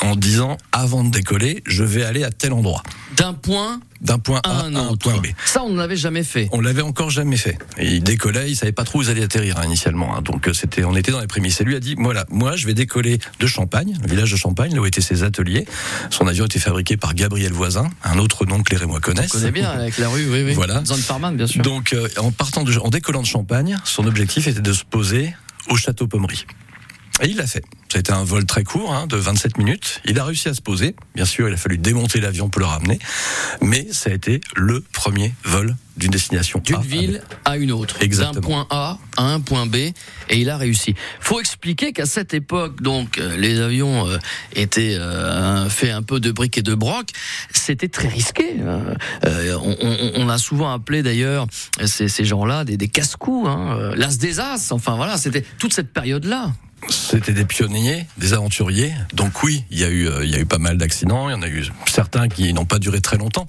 [0.02, 2.82] en disant avant de décoller, je vais aller à tel endroit.
[3.16, 5.26] D'un point D'un point A un à un point B.
[5.44, 6.48] Ça, on ne l'avait jamais fait.
[6.52, 7.58] On l'avait encore jamais fait.
[7.78, 10.16] Et il décollait, il savait pas trop où ils allaient atterrir hein, initialement.
[10.16, 10.22] hein.
[10.22, 11.61] Donc euh, c'était, on était dans les prémices.
[11.61, 14.74] Et lui a dit, voilà, moi je vais décoller de Champagne, le village de Champagne,
[14.74, 15.66] là où étaient ses ateliers.
[16.11, 19.34] Son avion était fabriqué par Gabriel Voisin, un autre nom que les Rémois connaissent.
[19.34, 20.52] On connaît bien avec la rue, oui, oui.
[20.54, 20.84] Voilà.
[20.84, 21.62] Zone Farman, bien sûr.
[21.62, 25.34] Donc euh, en partant de, en décollant de Champagne, son objectif était de se poser
[25.70, 26.46] au château Pommery.
[27.20, 27.64] Et il l'a fait.
[27.90, 30.00] Ça a été un vol très court, hein, de 27 minutes.
[30.04, 30.94] Il a réussi à se poser.
[31.14, 32.98] Bien sûr, il a fallu démonter l'avion pour le ramener.
[33.62, 37.98] Mais ça a été le premier vol d'une destination D'une ville à une autre.
[37.98, 39.74] D'un point A à un point B.
[39.76, 39.94] Et
[40.31, 40.94] il a réussi.
[41.18, 44.18] Faut expliquer qu'à cette époque, donc, euh, les avions euh,
[44.54, 47.09] étaient euh, faits un peu de briques et de broc.
[47.52, 48.57] C'était très risqué.
[48.61, 51.46] Euh, euh, on, on- on a souvent appelé d'ailleurs
[51.85, 54.70] ces, ces gens-là des, des casse-coups, hein, l'as des as.
[54.72, 56.52] Enfin voilà, c'était toute cette période-là.
[56.88, 58.92] C'était des pionniers, des aventuriers.
[59.12, 61.28] Donc oui, il y a eu, euh, il y a eu pas mal d'accidents.
[61.28, 63.46] Il y en a eu certains qui n'ont pas duré très longtemps.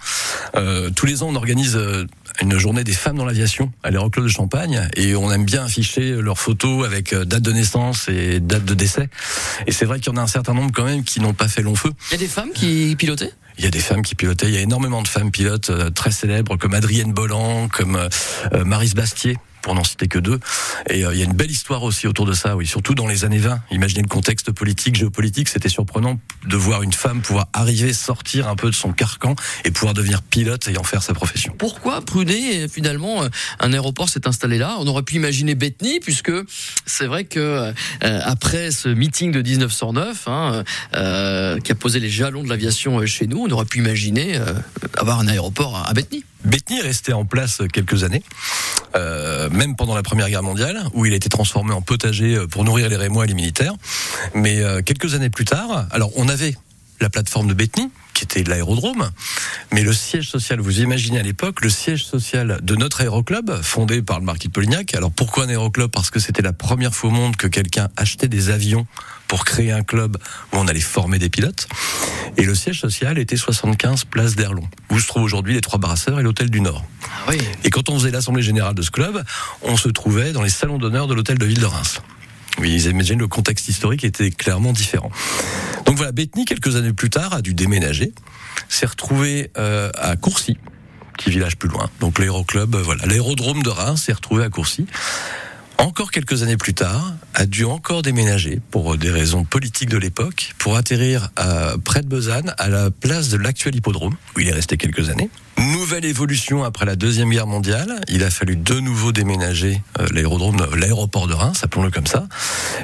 [0.56, 2.06] Euh, tous les ans, on organise euh,
[2.42, 6.14] une journée des femmes dans l'aviation à l'Aéroclub de Champagne, et on aime bien afficher
[6.22, 9.10] leurs photos avec euh, date de naissance et date de décès.
[9.68, 11.48] Et c'est vrai qu'il y en a un certain nombre quand même qui n'ont pas
[11.48, 11.92] fait long feu.
[12.10, 13.34] Il y a des femmes qui pilotaient?
[13.58, 14.48] Il y a des femmes qui pilotaient.
[14.48, 18.08] Il y a énormément de femmes pilotes très célèbres comme Adrienne Bolland, comme
[18.64, 20.40] Marise Bastier pour n'en citer que deux.
[20.90, 23.08] Et euh, il y a une belle histoire aussi autour de ça, oui, surtout dans
[23.08, 23.60] les années 20.
[23.72, 28.56] Imaginez le contexte politique, géopolitique, c'était surprenant de voir une femme pouvoir arriver, sortir un
[28.56, 31.54] peu de son carcan et pouvoir devenir pilote et en faire sa profession.
[31.58, 34.78] Pourquoi Prunet, finalement, euh, un aéroport s'est installé là?
[34.80, 36.32] On aurait pu imaginer Bethany, puisque
[36.86, 40.64] c'est vrai que euh, après ce meeting de 1909, hein,
[40.96, 44.38] euh, qui a posé les jalons de l'aviation euh, chez nous, on aurait pu imaginer
[44.38, 44.54] euh,
[44.98, 46.24] avoir un aéroport à, à Bethany.
[46.50, 48.24] Bethany est resté en place quelques années,
[48.96, 52.48] euh, même pendant la Première Guerre mondiale, où il a été transformé en potager euh,
[52.48, 53.74] pour nourrir les Rémois et les militaires.
[54.34, 56.56] Mais euh, quelques années plus tard, alors on avait
[57.00, 59.12] la plateforme de Bethany, qui était l'aérodrome,
[59.72, 64.02] mais le siège social, vous imaginez à l'époque, le siège social de notre aéroclub, fondé
[64.02, 64.94] par le marquis de Polignac.
[64.96, 65.90] Alors pourquoi un aéroclub?
[65.92, 68.88] Parce que c'était la première fois au monde que quelqu'un achetait des avions
[69.30, 70.18] pour créer un club
[70.52, 71.70] où on allait former des pilotes.
[72.36, 76.20] Et le siège social était 75 place d'Erlon, où se trouvent aujourd'hui les Trois Brasseurs
[76.20, 76.84] et l'Hôtel du Nord.
[77.04, 77.38] Ah oui.
[77.64, 79.24] Et quand on faisait l'assemblée générale de ce club,
[79.62, 82.02] on se trouvait dans les salons d'honneur de l'hôtel de ville de Reims.
[82.58, 85.12] Oui, ils imaginent le contexte historique était clairement différent.
[85.86, 88.12] Donc voilà, Bethany, quelques années plus tard, a dû déménager,
[88.68, 90.58] s'est retrouvé euh, à Courcy,
[91.18, 91.90] qui est village plus loin.
[92.00, 94.88] Donc l'aéroclub, euh, voilà, l'aérodrome de Reims s'est retrouvé à Courcy.
[95.80, 100.54] Encore quelques années plus tard, a dû encore déménager pour des raisons politiques de l'époque,
[100.58, 104.54] pour atterrir à, près de Besançon, à la place de l'actuel hippodrome, où il est
[104.54, 105.30] resté quelques années.
[105.58, 110.58] Nouvelle évolution après la Deuxième Guerre mondiale, il a fallu de nouveau déménager euh, l'aérodrome,
[110.76, 112.28] l'aéroport de Reims, appelons-le comme ça,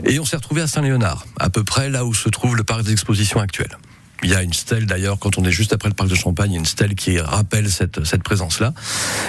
[0.06, 2.84] et on s'est retrouvé à Saint-Léonard, à peu près là où se trouve le parc
[2.84, 3.78] d'exposition actuel.
[4.24, 6.52] Il y a une stèle d'ailleurs, quand on est juste après le parc de Champagne,
[6.52, 8.74] il y a une stèle qui rappelle cette, cette présence-là.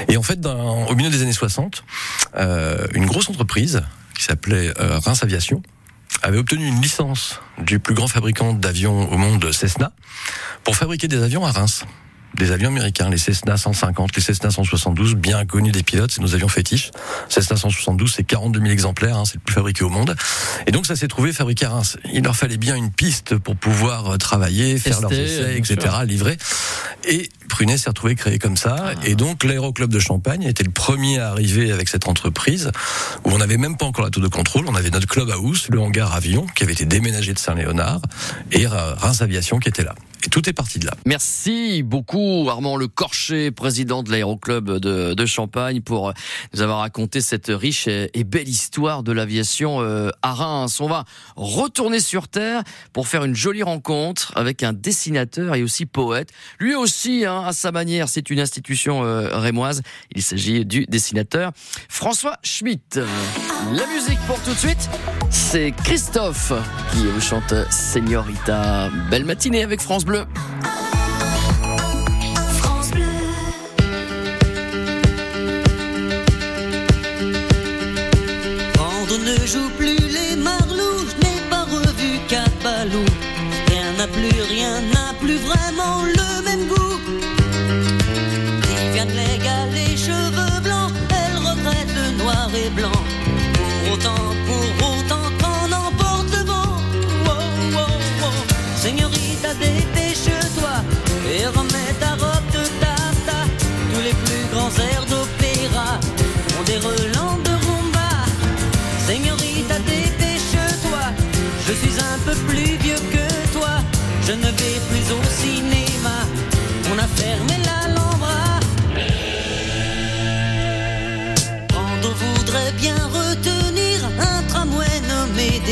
[0.08, 1.84] Et en fait, dans, au milieu des années 60,
[2.36, 3.82] euh, une grosse entreprise
[4.16, 5.62] qui s'appelait euh, Reims Aviation
[6.22, 9.92] avait obtenu une licence du plus grand fabricant d'avions au monde, Cessna,
[10.64, 11.84] pour fabriquer des avions à Reims.
[12.34, 16.34] Des avions américains, les Cessna 150, les Cessna 172, bien connus des pilotes, c'est nos
[16.34, 16.90] avions fétiches.
[17.30, 20.14] Cessna 172, c'est 42 000 exemplaires, hein, c'est le plus fabriqué au monde.
[20.66, 21.96] Et donc ça s'est trouvé fabriqué à Reims.
[22.12, 26.02] Il leur fallait bien une piste pour pouvoir euh, travailler, faire leurs essais, etc., sûr.
[26.02, 26.36] livrer.
[27.08, 28.92] Et Prunet s'est retrouvé créé comme ça.
[29.04, 32.70] Et donc l'aéroclub de Champagne était le premier à arriver avec cette entreprise
[33.24, 34.66] où on n'avait même pas encore la tour de contrôle.
[34.68, 38.00] On avait notre club house, le hangar avion qui avait été déménagé de Saint-Léonard
[38.52, 39.94] et Reims Aviation qui était là.
[40.30, 40.92] Tout est parti de là.
[41.06, 46.12] Merci beaucoup Armand Le Corchet, président de l'aéroclub de, Champagne, pour
[46.54, 50.80] nous avoir raconté cette riche et, et belle histoire de l'aviation euh, à Reims.
[50.80, 51.04] On va
[51.36, 52.62] retourner sur Terre
[52.92, 56.30] pour faire une jolie rencontre avec un dessinateur et aussi poète.
[56.58, 59.82] Lui aussi, hein, à sa manière, c'est une institution euh, rémoise.
[60.14, 61.52] Il s'agit du dessinateur
[61.88, 63.00] François Schmitt.
[63.72, 64.88] La musique pour tout de suite,
[65.30, 66.52] c'est Christophe
[66.92, 68.90] qui vous chante Señorita.
[69.10, 70.15] Belle matinée avec France Bleu.
[70.16, 70.26] France
[70.62, 70.85] Bleu.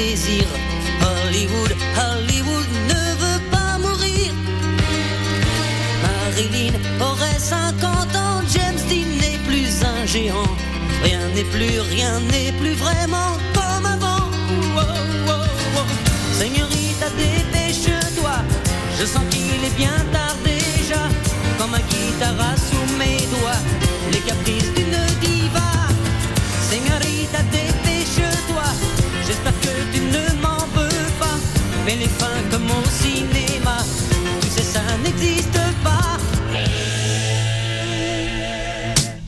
[0.04, 4.34] Hollywood, Hollywood ne veut pas mourir.
[6.02, 10.56] Marilyn aurait 50 ans, James Dean n'est plus un géant.
[11.02, 14.28] Rien n'est plus, rien n'est plus vraiment comme avant.
[14.76, 14.80] Oh,
[15.26, 15.32] oh,
[15.78, 16.38] oh.
[16.38, 18.36] Señorita, dépêche-toi.
[19.00, 20.23] Je sens qu'il est bien tard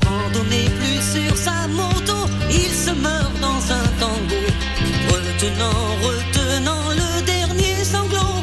[0.09, 0.45] on
[0.79, 2.19] plus sur sa moto,
[2.51, 4.43] il se meurt dans un tango.
[5.11, 8.43] Retenant, retenant le dernier sanglot.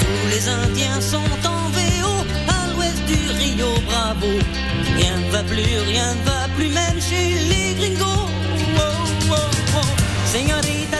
[0.00, 2.14] Tous les Indiens sont en VO
[2.48, 4.32] à l'ouest du Rio Bravo.
[4.96, 8.28] Rien ne va plus, rien ne va plus, même chez les gringos.
[8.76, 9.34] Oh, oh,
[9.76, 9.90] oh.
[10.32, 10.98] Señorita,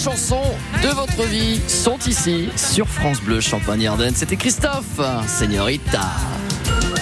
[0.00, 0.40] chansons
[0.82, 4.14] de votre vie sont ici sur France Bleu Champagne-Ardenne.
[4.14, 6.00] C'était Christophe, Señorita.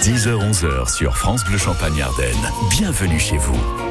[0.01, 2.51] 10h-11h sur France Bleu Champagne-Ardenne.
[2.71, 3.88] Bienvenue chez vous.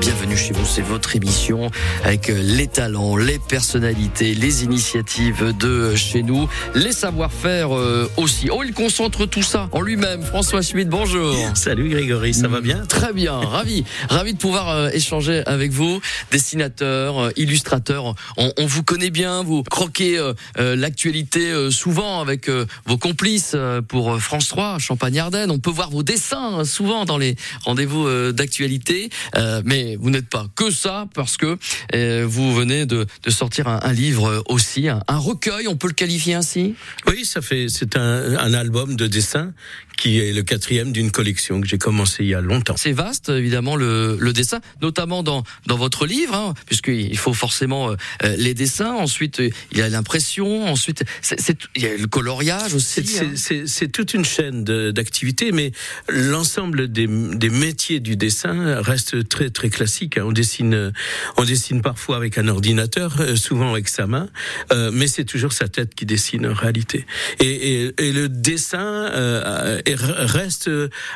[0.00, 1.70] Bienvenue chez vous, c'est votre émission
[2.04, 8.48] avec les talents, les personnalités, les initiatives de chez nous, les savoir-faire euh, aussi.
[8.50, 10.22] Oh, il concentre tout ça en lui-même.
[10.22, 11.34] François Schmitt, bonjour.
[11.54, 12.84] Salut Grégory, ça va bien?
[12.86, 18.14] Très bien, ravi, ravi de pouvoir euh, échanger avec vous, dessinateur, euh, illustrateur.
[18.36, 22.98] On, on vous connaît bien, vous croquez euh, euh, l'actualité euh, souvent avec euh, vos
[22.98, 25.50] complices euh, pour euh, France 3, Champagne-Ardenne.
[25.50, 30.10] On peut voir vos dessins euh, souvent dans les rendez-vous euh, d'actualité, Euh, mais vous
[30.10, 31.56] n'êtes pas que ça parce que
[31.94, 36.74] euh, vous venez de, sortir un, livre aussi, un, recueil, on peut le qualifier ainsi?
[37.06, 39.52] Oui, ça fait, c'est un, un album de dessin
[39.96, 42.74] qui est le quatrième d'une collection que j'ai commencé il y a longtemps.
[42.76, 47.90] C'est vaste, évidemment, le, le dessin, notamment dans, dans votre livre, hein, puisqu'il faut forcément
[47.90, 48.92] euh, euh, les dessins.
[48.92, 50.66] Ensuite, euh, il y a l'impression.
[50.66, 53.04] Ensuite, c'est, c'est- il y a le coloriage aussi.
[53.06, 53.30] C'est- hein.
[53.34, 55.72] C'est c'est- c'est toute une chaîne d'activités, mais
[56.08, 60.18] l'ensemble des, des métiers du dessin reste très très classique.
[60.18, 60.24] hein.
[60.26, 60.92] On dessine,
[61.36, 64.28] on dessine parfois avec un ordinateur, euh, souvent avec sa main,
[64.72, 67.06] euh, mais c'est toujours sa tête qui dessine en réalité.
[67.40, 68.78] Et, et- et le dessin
[69.12, 70.70] euh, reste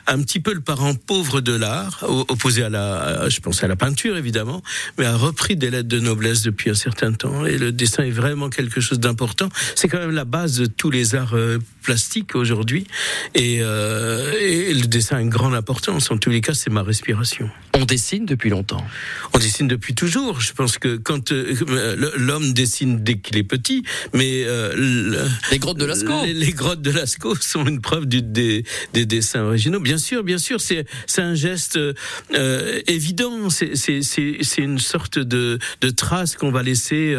[0.06, 3.76] un petit peu le parent pauvre de l'art, opposé à la, je pense à la
[3.76, 4.62] peinture évidemment,
[4.98, 7.44] mais a repris des lettres de noblesse depuis un certain temps.
[7.46, 9.48] Et le dessin est vraiment quelque chose d'important.
[9.74, 11.34] C'est quand même la base de tous les arts
[11.80, 12.86] plastiques aujourd'hui.
[13.34, 16.10] Et, euh, et le dessin a une grande importance.
[16.10, 17.50] En tous les cas, c'est ma respiration.
[17.74, 18.84] On dessine depuis longtemps.
[19.32, 20.40] On dessine depuis toujours.
[20.40, 25.58] Je pense que quand euh, l'homme dessine dès qu'il est petit, mais euh, le- Les
[25.58, 26.24] grottes de Lascaux.
[26.24, 29.80] les, les grottes de Lascaux sont une preuve du, des, des dessins originaux.
[29.80, 30.84] Bien sûr, bien sûr, c'est
[31.18, 31.78] un geste
[32.86, 33.48] évident.
[33.50, 37.16] C'est une sorte de de trace qu'on va laisser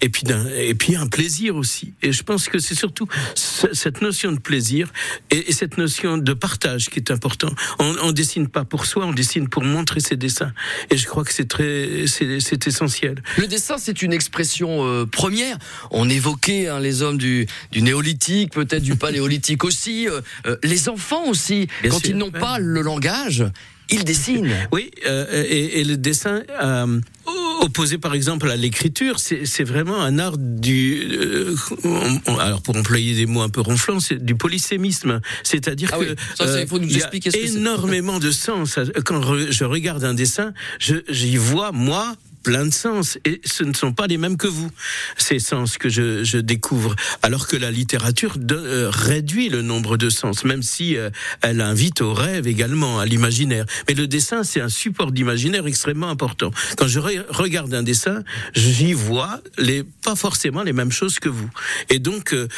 [0.00, 0.22] et puis
[0.56, 1.92] et puis un plaisir aussi.
[2.02, 4.90] Et je pense que c'est surtout ce- cette notion de plaisir
[5.30, 7.50] et, et cette notion de partage qui est important.
[7.78, 10.52] On, on dessine pas pour soi, on dessine pour montrer ses dessins.
[10.90, 13.22] Et je crois que c'est très c'est essentiel.
[13.36, 15.58] Le dessin, c'est une expression euh, première.
[15.90, 20.08] On évoquait hein, les hommes du, du néolithique, peut-être du paléolithique aussi.
[20.08, 22.40] euh, euh, les enfants aussi, Bien quand sûr, ils n'ont ouais.
[22.40, 23.44] pas le langage,
[23.90, 24.50] ils dessinent.
[24.72, 27.00] Oui, euh, et, et le dessin euh,
[27.60, 31.02] opposé par exemple à l'écriture, c'est vraiment un art du.
[31.12, 31.54] euh,
[32.40, 36.16] alors pour employer des mots un peu ronflants, c'est du polysémisme, c'est-à-dire Ah que oui,
[36.36, 37.10] ça, c'est- il faut nous il y a
[37.44, 38.78] énormément de sens.
[39.04, 39.20] Quand
[39.50, 40.52] je regarde un dessin,
[41.08, 43.18] j'y vois moi plein de sens.
[43.24, 44.70] Et ce ne sont pas les mêmes que vous
[45.16, 46.94] ces sens que je, découvre.
[47.22, 51.10] Alors que la littérature euh, réduit le nombre de sens même si euh,
[51.42, 53.66] elle invite au rêve également à l'imaginaire.
[53.88, 56.50] Mais le dessin c'est un support d'imaginaire extrêmement important.
[56.76, 58.22] Quand je re- regarde un dessin
[58.54, 61.50] j'y vois les pas forcément les mêmes choses que vous.
[61.88, 62.48] Et donc euh,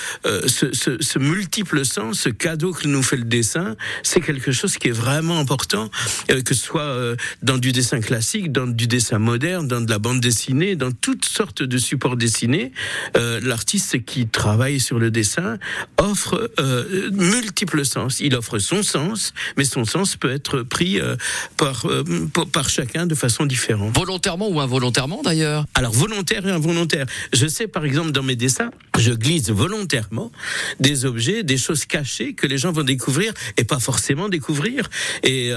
[0.47, 4.93] ce, multiple sens ce cadeau que nous fait le dessin c'est quelque chose qui est
[4.93, 5.91] vraiment important
[6.29, 10.21] que ce soit dans du dessin classique dans du dessin moderne dans de la bande
[10.21, 12.73] dessinée, dans toutes sortes de supports dessinés.
[13.17, 15.59] Euh, L'artiste qui travaille sur le dessin
[15.99, 18.21] offre euh, multiples sens.
[18.21, 21.17] Il offre son sens, mais son sens peut être pris euh,
[21.57, 22.05] par, euh,
[22.53, 23.97] par- chacun de façon différente.
[23.97, 25.65] Volontairement ou involontairement d'ailleurs?
[25.75, 27.07] Alors volontaire et involontaire.
[27.33, 30.31] Je sais par exemple dans mes dessins, je glisse volontairement
[30.81, 34.91] des objets, des choses cachées que les gens vont découvrir et pas forcément découvrir.
[35.23, 35.51] Et,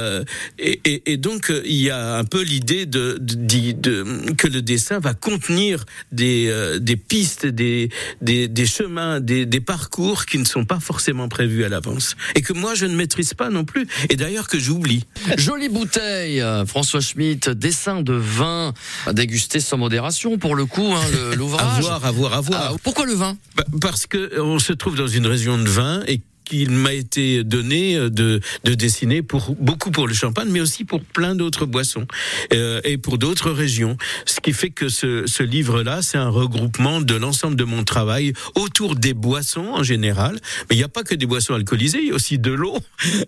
[0.60, 4.05] et, et- et donc il y a un peu l'idée de, de, d'y- de-
[4.38, 7.90] que le dessin va contenir des, euh, des pistes, des,
[8.22, 12.42] des, des chemins, des, des parcours qui ne sont pas forcément prévus à l'avance et
[12.42, 15.06] que moi je ne maîtrise pas non plus et d'ailleurs que j'oublie.
[15.38, 18.74] Jolie bouteille, euh, François Schmitt, dessin de vin
[19.06, 21.02] à déguster sans modération pour le coup, hein,
[21.38, 21.78] l'ouvrage.
[21.78, 22.72] À voir, à voir, à voir.
[22.74, 23.38] Ah, pourquoi le vin?
[23.56, 26.94] Bah, Parce que euh, on se trouve dans une région de vin et qu'il m'a
[26.94, 31.36] été donné euh, de, de dessiner pour beaucoup pour le champagne, mais aussi pour plein
[31.36, 32.06] d'autres boissons
[32.54, 33.98] euh, et pour d'autres régions.
[34.26, 38.34] Ce qui fait que ce, ce livre-là, c'est un regroupement de l'ensemble de mon travail
[38.56, 40.40] autour des boissons en général.
[40.70, 42.78] Mais il n'y a pas que des boissons alcoolisées, il y a aussi de l'eau.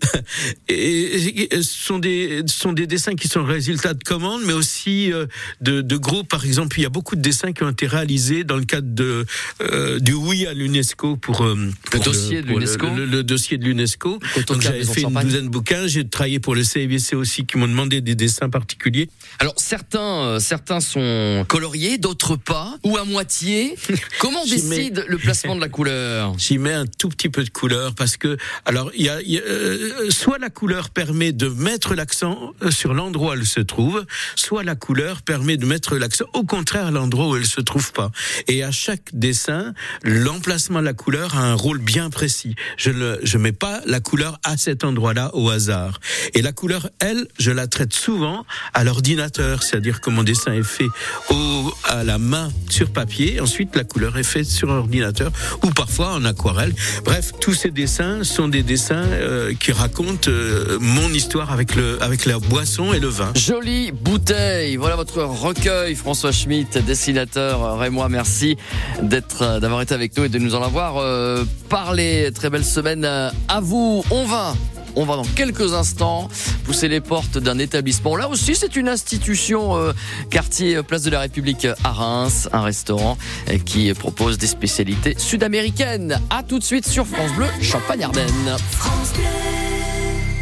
[0.68, 4.42] et, et ce sont des ce sont des dessins qui sont le résultat de commandes,
[4.46, 5.26] mais aussi euh,
[5.62, 6.30] de, de groupes.
[6.30, 8.88] Par exemple, il y a beaucoup de dessins qui ont été réalisés dans le cadre
[8.88, 9.26] de
[9.62, 11.48] euh, du oui à l'UNESCO pour,
[11.92, 12.88] pour dossier de l'UNESCO.
[12.96, 14.20] le, le dossier de l'UNESCO.
[14.48, 15.88] Donc j'avais fait une douzaine de bouquins.
[15.88, 19.10] J'ai travaillé pour le CIVC aussi, qui m'ont demandé des dessins particuliers.
[19.40, 23.76] Alors certains, euh, certains sont coloriés, d'autres pas, ou à moitié.
[24.20, 26.34] Comment on mets- décide le placement de la couleur?
[26.38, 29.32] J'y mets un tout petit peu de couleur parce que, alors, il y a, il
[29.32, 33.46] y a, euh, soit la couleur permet de mettre l'accent euh, sur l'endroit où elle
[33.46, 34.06] se trouve,
[34.36, 37.92] soit la couleur permet de mettre l'accent au contraire à l'endroit où elle se trouve
[37.92, 38.12] pas.
[38.48, 42.56] Et à chaque dessin, l'emplacement de la couleur a un rôle bien précis.
[42.78, 46.00] Je ne je mets pas la couleur à cet endroit-là au hasard.
[46.34, 50.64] Et la couleur, elle, je la traite souvent à l'ordinateur, c'est-à-dire que mon dessin est
[50.64, 50.88] fait
[51.30, 55.32] au, à la main sur papier, ensuite la couleur est faite sur ordinateur
[55.64, 56.74] ou parfois en aquarelle.
[57.06, 62.02] Bref, tous ces dessins sont des dessins euh, qui racontent euh, mon histoire avec le
[62.02, 63.32] avec la boisson et le vin.
[63.36, 64.76] Jolie bouteille.
[64.78, 67.78] Voilà votre recueil, François Schmitt, dessinateur.
[67.78, 68.58] Rémois, merci
[69.02, 72.30] d'être, d'avoir été avec nous et de nous en avoir euh, parlé.
[72.34, 74.04] Très belle semaine euh, à vous.
[74.12, 74.56] On va.
[75.00, 76.28] On va dans quelques instants
[76.64, 78.16] pousser les portes d'un établissement.
[78.16, 79.94] Là aussi, c'est une institution euh,
[80.32, 83.16] quartier euh, Place de la République à Reims, un restaurant
[83.50, 86.20] euh, qui propose des spécialités sud-américaines.
[86.32, 88.56] À tout de suite sur France Bleu, Champagne-Ardenne.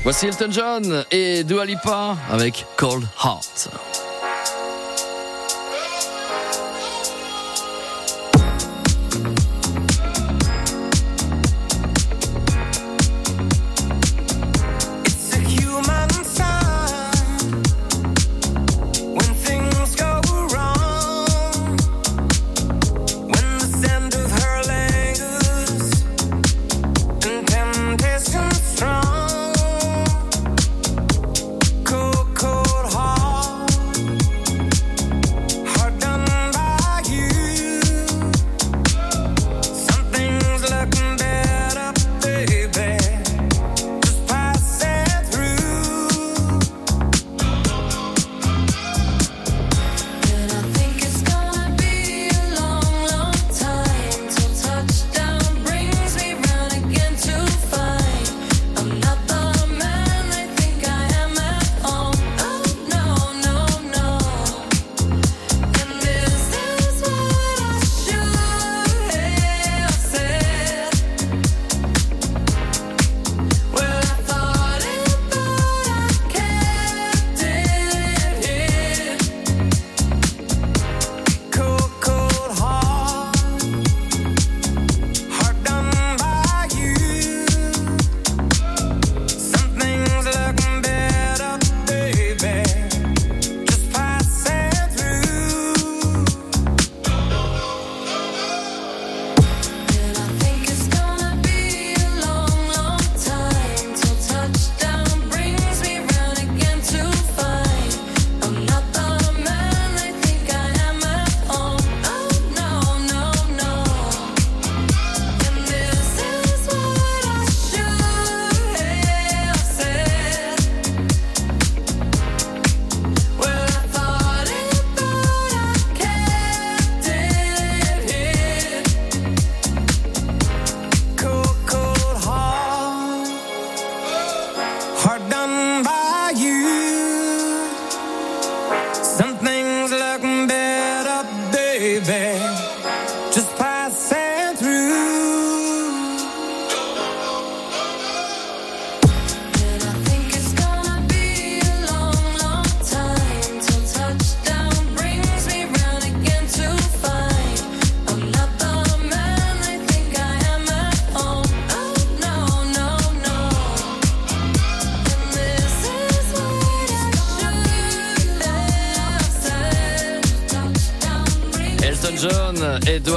[0.03, 3.69] Voici Elton John et Dua Lipa avec Cold Heart.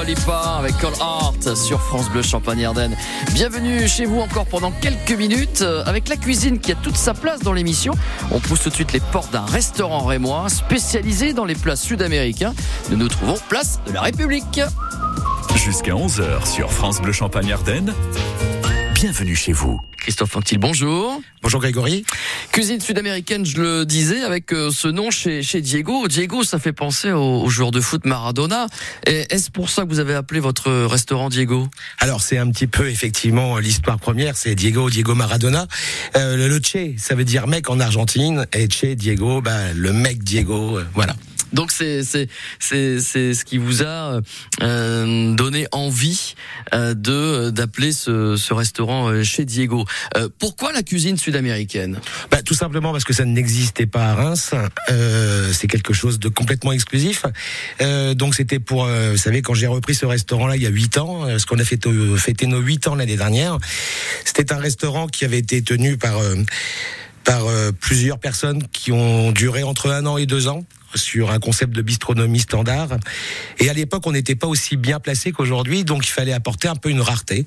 [0.08, 2.96] Avec Call Art sur France Bleu Champagne-Ardenne.
[3.34, 7.12] Bienvenue chez vous encore pendant quelques minutes euh, avec la cuisine qui a toute sa
[7.12, 7.92] place dans l'émission.
[8.30, 12.54] On pousse tout de suite les portes d'un restaurant rémois spécialisé dans les plats sud-américains.
[12.90, 14.62] Nous nous trouvons place de la République.
[15.56, 17.92] Jusqu'à 11h sur France Bleu Champagne-Ardenne.
[18.94, 19.78] Bienvenue chez vous.
[20.08, 21.20] Christophe Anctil, bonjour.
[21.42, 22.02] Bonjour Grégory.
[22.50, 26.08] Cuisine sud-américaine, je le disais, avec euh, ce nom chez, chez Diego.
[26.08, 28.68] Diego, ça fait penser au, au joueur de foot Maradona.
[29.04, 31.68] Est-ce pour ça que vous avez appelé votre restaurant Diego?
[31.98, 35.66] Alors c'est un petit peu effectivement l'histoire première, c'est Diego, Diego Maradona.
[36.16, 39.92] Euh, le, le Che, ça veut dire mec en Argentine, et Che, Diego, bah, le
[39.92, 41.16] mec Diego, euh, voilà.
[41.52, 42.28] Donc c'est c'est
[42.58, 44.20] c'est c'est ce qui vous a
[44.62, 46.34] euh, donné envie
[46.74, 49.84] euh, de d'appeler ce, ce restaurant euh, chez Diego.
[50.16, 52.00] Euh, pourquoi la cuisine sud-américaine?
[52.30, 54.54] Bah, tout simplement parce que ça n'existait pas à Reims.
[54.90, 57.24] Euh, c'est quelque chose de complètement exclusif.
[57.80, 60.70] Euh, donc c'était pour, euh, vous savez, quand j'ai repris ce restaurant-là il y a
[60.70, 63.58] huit ans, euh, parce qu'on a fêté, fêté nos huit ans l'année dernière,
[64.24, 66.36] c'était un restaurant qui avait été tenu par euh,
[67.24, 70.64] par euh, plusieurs personnes qui ont duré entre un an et deux ans
[70.94, 72.88] sur un concept de bistronomie standard.
[73.58, 76.76] Et à l'époque, on n'était pas aussi bien placé qu'aujourd'hui, donc il fallait apporter un
[76.76, 77.46] peu une rareté.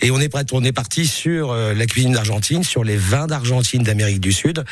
[0.00, 3.82] Et on est on est parti sur euh, la cuisine d'Argentine, sur les vins d'Argentine
[3.82, 4.64] d'Amérique du Sud,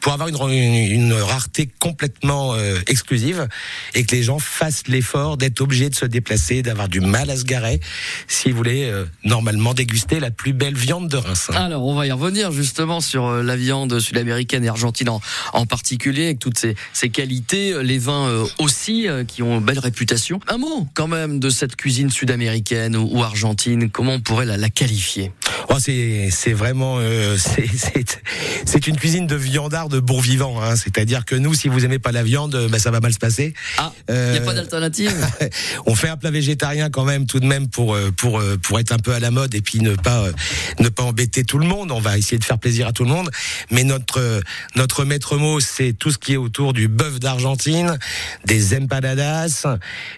[0.00, 3.48] pour avoir une, rareté complètement euh, exclusive
[3.94, 7.36] et que les gens fassent l'effort d'être obligés de se déplacer, d'avoir du mal à
[7.36, 7.80] se garer,
[8.26, 11.50] s'ils voulaient euh, normalement déguster la plus belle viande de Reims.
[11.54, 15.08] Alors, on va y revenir justement sur euh, la viande sud-américaine et argentine
[15.52, 19.78] en, particulier, avec toutes ces qualités, euh, les vins euh, aussi, qui ont une belle
[19.78, 20.40] réputation.
[20.48, 25.32] Un mot quand même de cette cuisine sud-américaine ou, argentine, comment on pourrait la qualifier?
[25.68, 27.36] Oh, c'est vraiment euh,
[28.64, 30.60] c'est une cuisine de viandard de bon vivant.
[30.62, 30.76] Hein.
[30.76, 33.18] C'est-à-dire que nous, si vous aimez pas la viande, euh, bah, ça va mal se
[33.18, 33.54] passer.
[33.78, 35.12] Ah, il Euh, n'y a pas d'alternative?
[35.86, 38.78] on fait un plat végétarien quand même tout de même pour euh, pour euh, pour
[38.80, 40.32] être un peu à la mode et puis ne pas euh,
[40.78, 41.90] ne pas embêter tout le monde.
[41.92, 43.30] On va essayer de faire plaisir à tout le monde,
[43.70, 44.40] mais notre euh,
[44.76, 47.98] notre maître mot c'est tout ce qui est autour du bœuf d'Argentine,
[48.44, 49.66] des empanadas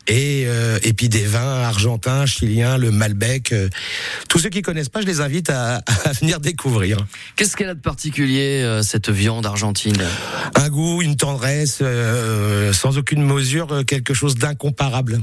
[0.07, 3.53] et euh, et puis des vins argentins, chiliens, le Malbec.
[3.53, 3.69] euh.
[4.29, 6.99] Tous ceux qui connaissent pas, je les invite à, à venir découvrir.
[7.37, 9.97] Qu'est-ce qu'elle a de particulier, euh, cette viande argentine?
[10.55, 15.21] Un goût, une tendresse, euh, sans aucune mesure, euh, quelque chose d'incomparable.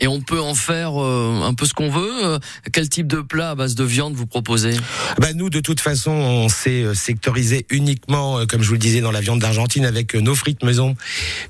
[0.00, 2.24] Et on peut en faire euh, un peu ce qu'on veut.
[2.24, 2.38] Euh,
[2.72, 4.76] Quel type de plat à base de viande vous proposez?
[5.20, 8.78] Bah nous, de toute façon, on s'est euh, sectorisé uniquement, euh, comme je vous le
[8.78, 10.94] disais, dans la viande d'Argentine avec nos frites maison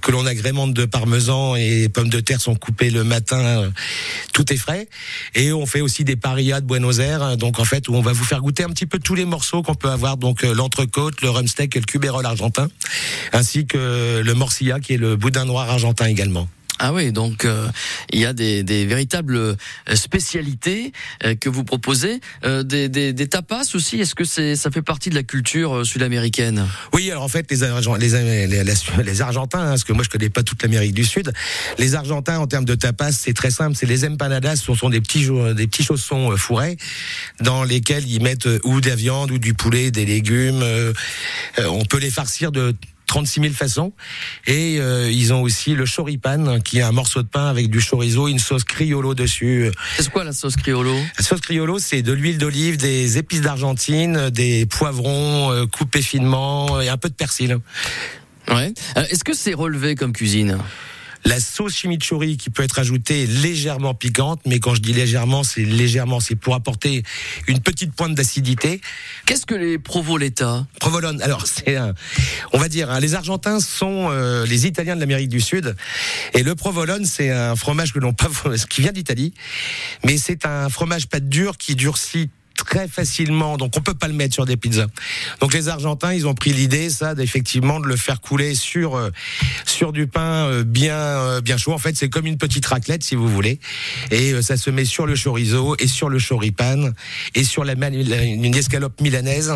[0.00, 3.70] que l'on agrémente de parmesan et pommes de terre sont coupées le matin.
[4.32, 4.88] Tout est frais.
[5.34, 8.12] Et on fait aussi des parillas de Buenos Aires, donc en fait où on va
[8.12, 11.30] vous faire goûter un petit peu tous les morceaux qu'on peut avoir, donc l'entrecôte, le
[11.30, 12.68] rumsteak et le cubérol argentin,
[13.32, 16.48] ainsi que le morcilla qui est le boudin noir argentin également.
[16.78, 17.68] Ah oui, donc euh,
[18.12, 19.54] il y a des, des véritables euh,
[19.94, 20.92] spécialités
[21.24, 24.00] euh, que vous proposez, Euh, des, des, des tapas aussi.
[24.00, 26.66] Est-ce que c'est ça fait partie de la culture euh, sud-américaine?
[26.92, 28.64] Oui, alors en fait, les, les, les,
[29.04, 31.32] les- Argentins, hein, parce que moi je connais pas toute l'Amérique du Sud,
[31.78, 35.00] les Argentins en termes de tapas, c'est très simple, c'est les empanadas, ce sont des
[35.00, 35.26] petits,
[35.56, 36.76] des petits chaussons euh, fourrés
[37.40, 40.64] dans lesquels ils mettent ou de la viande ou du poulet, des légumes.
[41.58, 42.74] on peut les farcir de
[43.08, 43.92] 36 000 façons.
[44.46, 47.80] Et euh, ils ont aussi le choripan, qui est un morceau de pain avec du
[47.80, 49.72] chorizo, une sauce criollo dessus.
[49.98, 50.94] C'est quoi la sauce criollo?
[51.18, 56.80] La sauce criollo, c'est de l'huile d'olive, des épices d'Argentine, des poivrons euh, coupés finement
[56.80, 57.58] et un peu de persil.
[58.48, 58.72] Ouais.
[58.96, 60.58] Euh, Est-ce que c'est relevé comme cuisine?
[61.24, 65.64] La sauce chimichurri qui peut être ajoutée légèrement piquante, mais quand je dis légèrement, c'est
[65.64, 67.02] légèrement, c'est pour apporter
[67.48, 68.80] une petite pointe d'acidité.
[69.26, 71.20] Qu'est-ce que les provoletta Provolone.
[71.20, 71.92] Alors c'est, un-
[72.52, 75.76] on va dire, hein, les Argentins sont euh, les Italiens de l'Amérique du Sud,
[76.34, 78.28] et le provolone, c'est un fromage que l'on pas,
[78.70, 79.34] qui vient d'Italie,
[80.04, 82.30] mais c'est un fromage pâte dure qui durcit
[82.64, 84.86] très facilement, donc on peut pas le mettre sur des pizzas.
[85.40, 89.10] Donc les Argentins, ils ont pris l'idée, ça, d'effectivement de le faire couler sur euh,
[89.64, 91.72] sur du pain euh, bien euh, bien chaud.
[91.72, 93.60] En fait, c'est comme une petite raclette, si vous voulez,
[94.10, 96.90] et euh, ça se met sur le chorizo et sur le choripan
[97.34, 99.52] et sur la, une escalope milanaise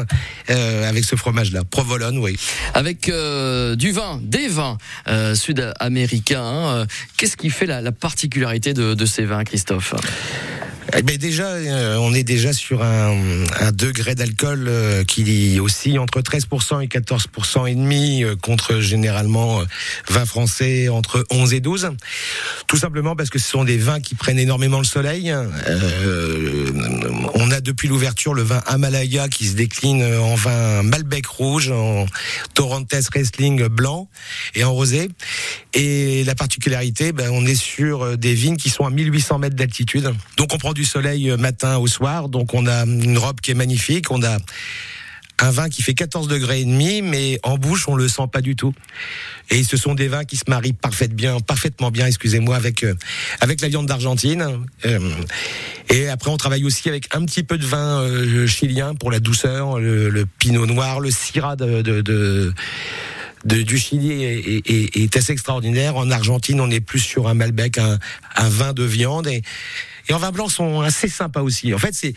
[0.51, 2.37] euh, avec ce fromage-là, provolone, oui.
[2.75, 4.79] Avec du vin, des vins
[5.35, 6.43] sud-américains.
[6.43, 6.87] hein,
[7.17, 9.95] Qu'est-ce qui fait la, la particularité de, de ces vins, Christophe?
[10.95, 13.15] Eh ben déjà, euh, on est déjà sur un,
[13.73, 19.65] degré d'alcool euh, qui oscille entre 13% et 14% et demi euh, contre généralement euh,
[20.09, 21.91] vin français entre 11 et 12.
[22.67, 25.33] Tout simplement parce que ce sont des vins qui prennent énormément le soleil.
[27.35, 32.07] On a depuis l'ouverture le vin Amalaya qui se décline en vin Malbec rouge, en
[32.55, 34.09] Torrentes Riesling blanc
[34.55, 35.09] et en rosé.
[35.75, 40.13] Et la particularité, ben, on est sur des vignes qui sont à 1800 mètres d'altitude.
[40.37, 42.29] Donc on prend du soleil euh, matin au soir.
[42.29, 44.11] Donc on a une robe qui est magnifique.
[44.11, 44.39] On a
[45.39, 48.41] un vin qui fait 14 degrés et demi, mais en bouche, on le sent pas
[48.41, 48.73] du tout.
[49.51, 52.95] Et ce sont des vins qui se marient parfaitement bien, excusez-moi, avec euh,
[53.41, 54.47] avec la viande d'Argentine.
[54.85, 54.99] Euh,
[55.89, 59.79] et après, on travaille aussi avec un petit peu de vin chilien pour la douceur,
[59.79, 62.53] le, pinot noir, le syrah de,
[63.45, 65.97] du Chili est assez extraordinaire.
[65.97, 67.99] En Argentine, on est plus sur un Malbec, un,
[68.37, 69.27] un vin de viande.
[69.27, 69.43] Et,
[70.09, 71.73] et en vin blanc, sont assez sympas aussi.
[71.75, 72.15] En fait, c'est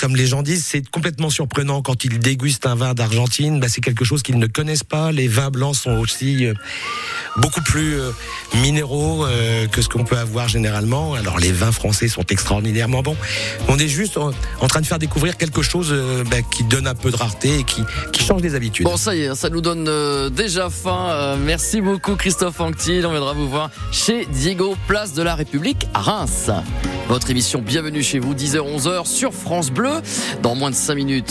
[0.00, 3.60] comme les gens disent, c'est complètement surprenant quand ils dégustent un vin d'Argentine.
[3.60, 5.12] Bah, c'est quelque chose qu'ils ne connaissent pas.
[5.12, 6.54] Les vins blancs sont aussi euh,
[7.36, 8.10] beaucoup plus euh,
[8.62, 11.12] minéraux euh, que ce qu'on peut avoir généralement.
[11.12, 13.16] Alors les vins français sont extraordinairement bons.
[13.68, 14.32] On est juste en,
[14.68, 15.94] train de faire découvrir quelque chose
[16.30, 17.84] bah, qui donne un peu de rareté et qui,
[18.24, 18.86] change des habitudes.
[18.86, 19.90] Bon, ça y est, ça nous donne
[20.30, 21.36] déjà faim.
[21.44, 23.04] Merci beaucoup, Christophe Anctil.
[23.06, 26.50] On viendra vous voir chez Diego, place de la République à Reims.
[27.08, 29.72] Votre émission Bienvenue chez vous, 10h-11h sur France
[30.42, 31.26] Dans moins de 5 minutes,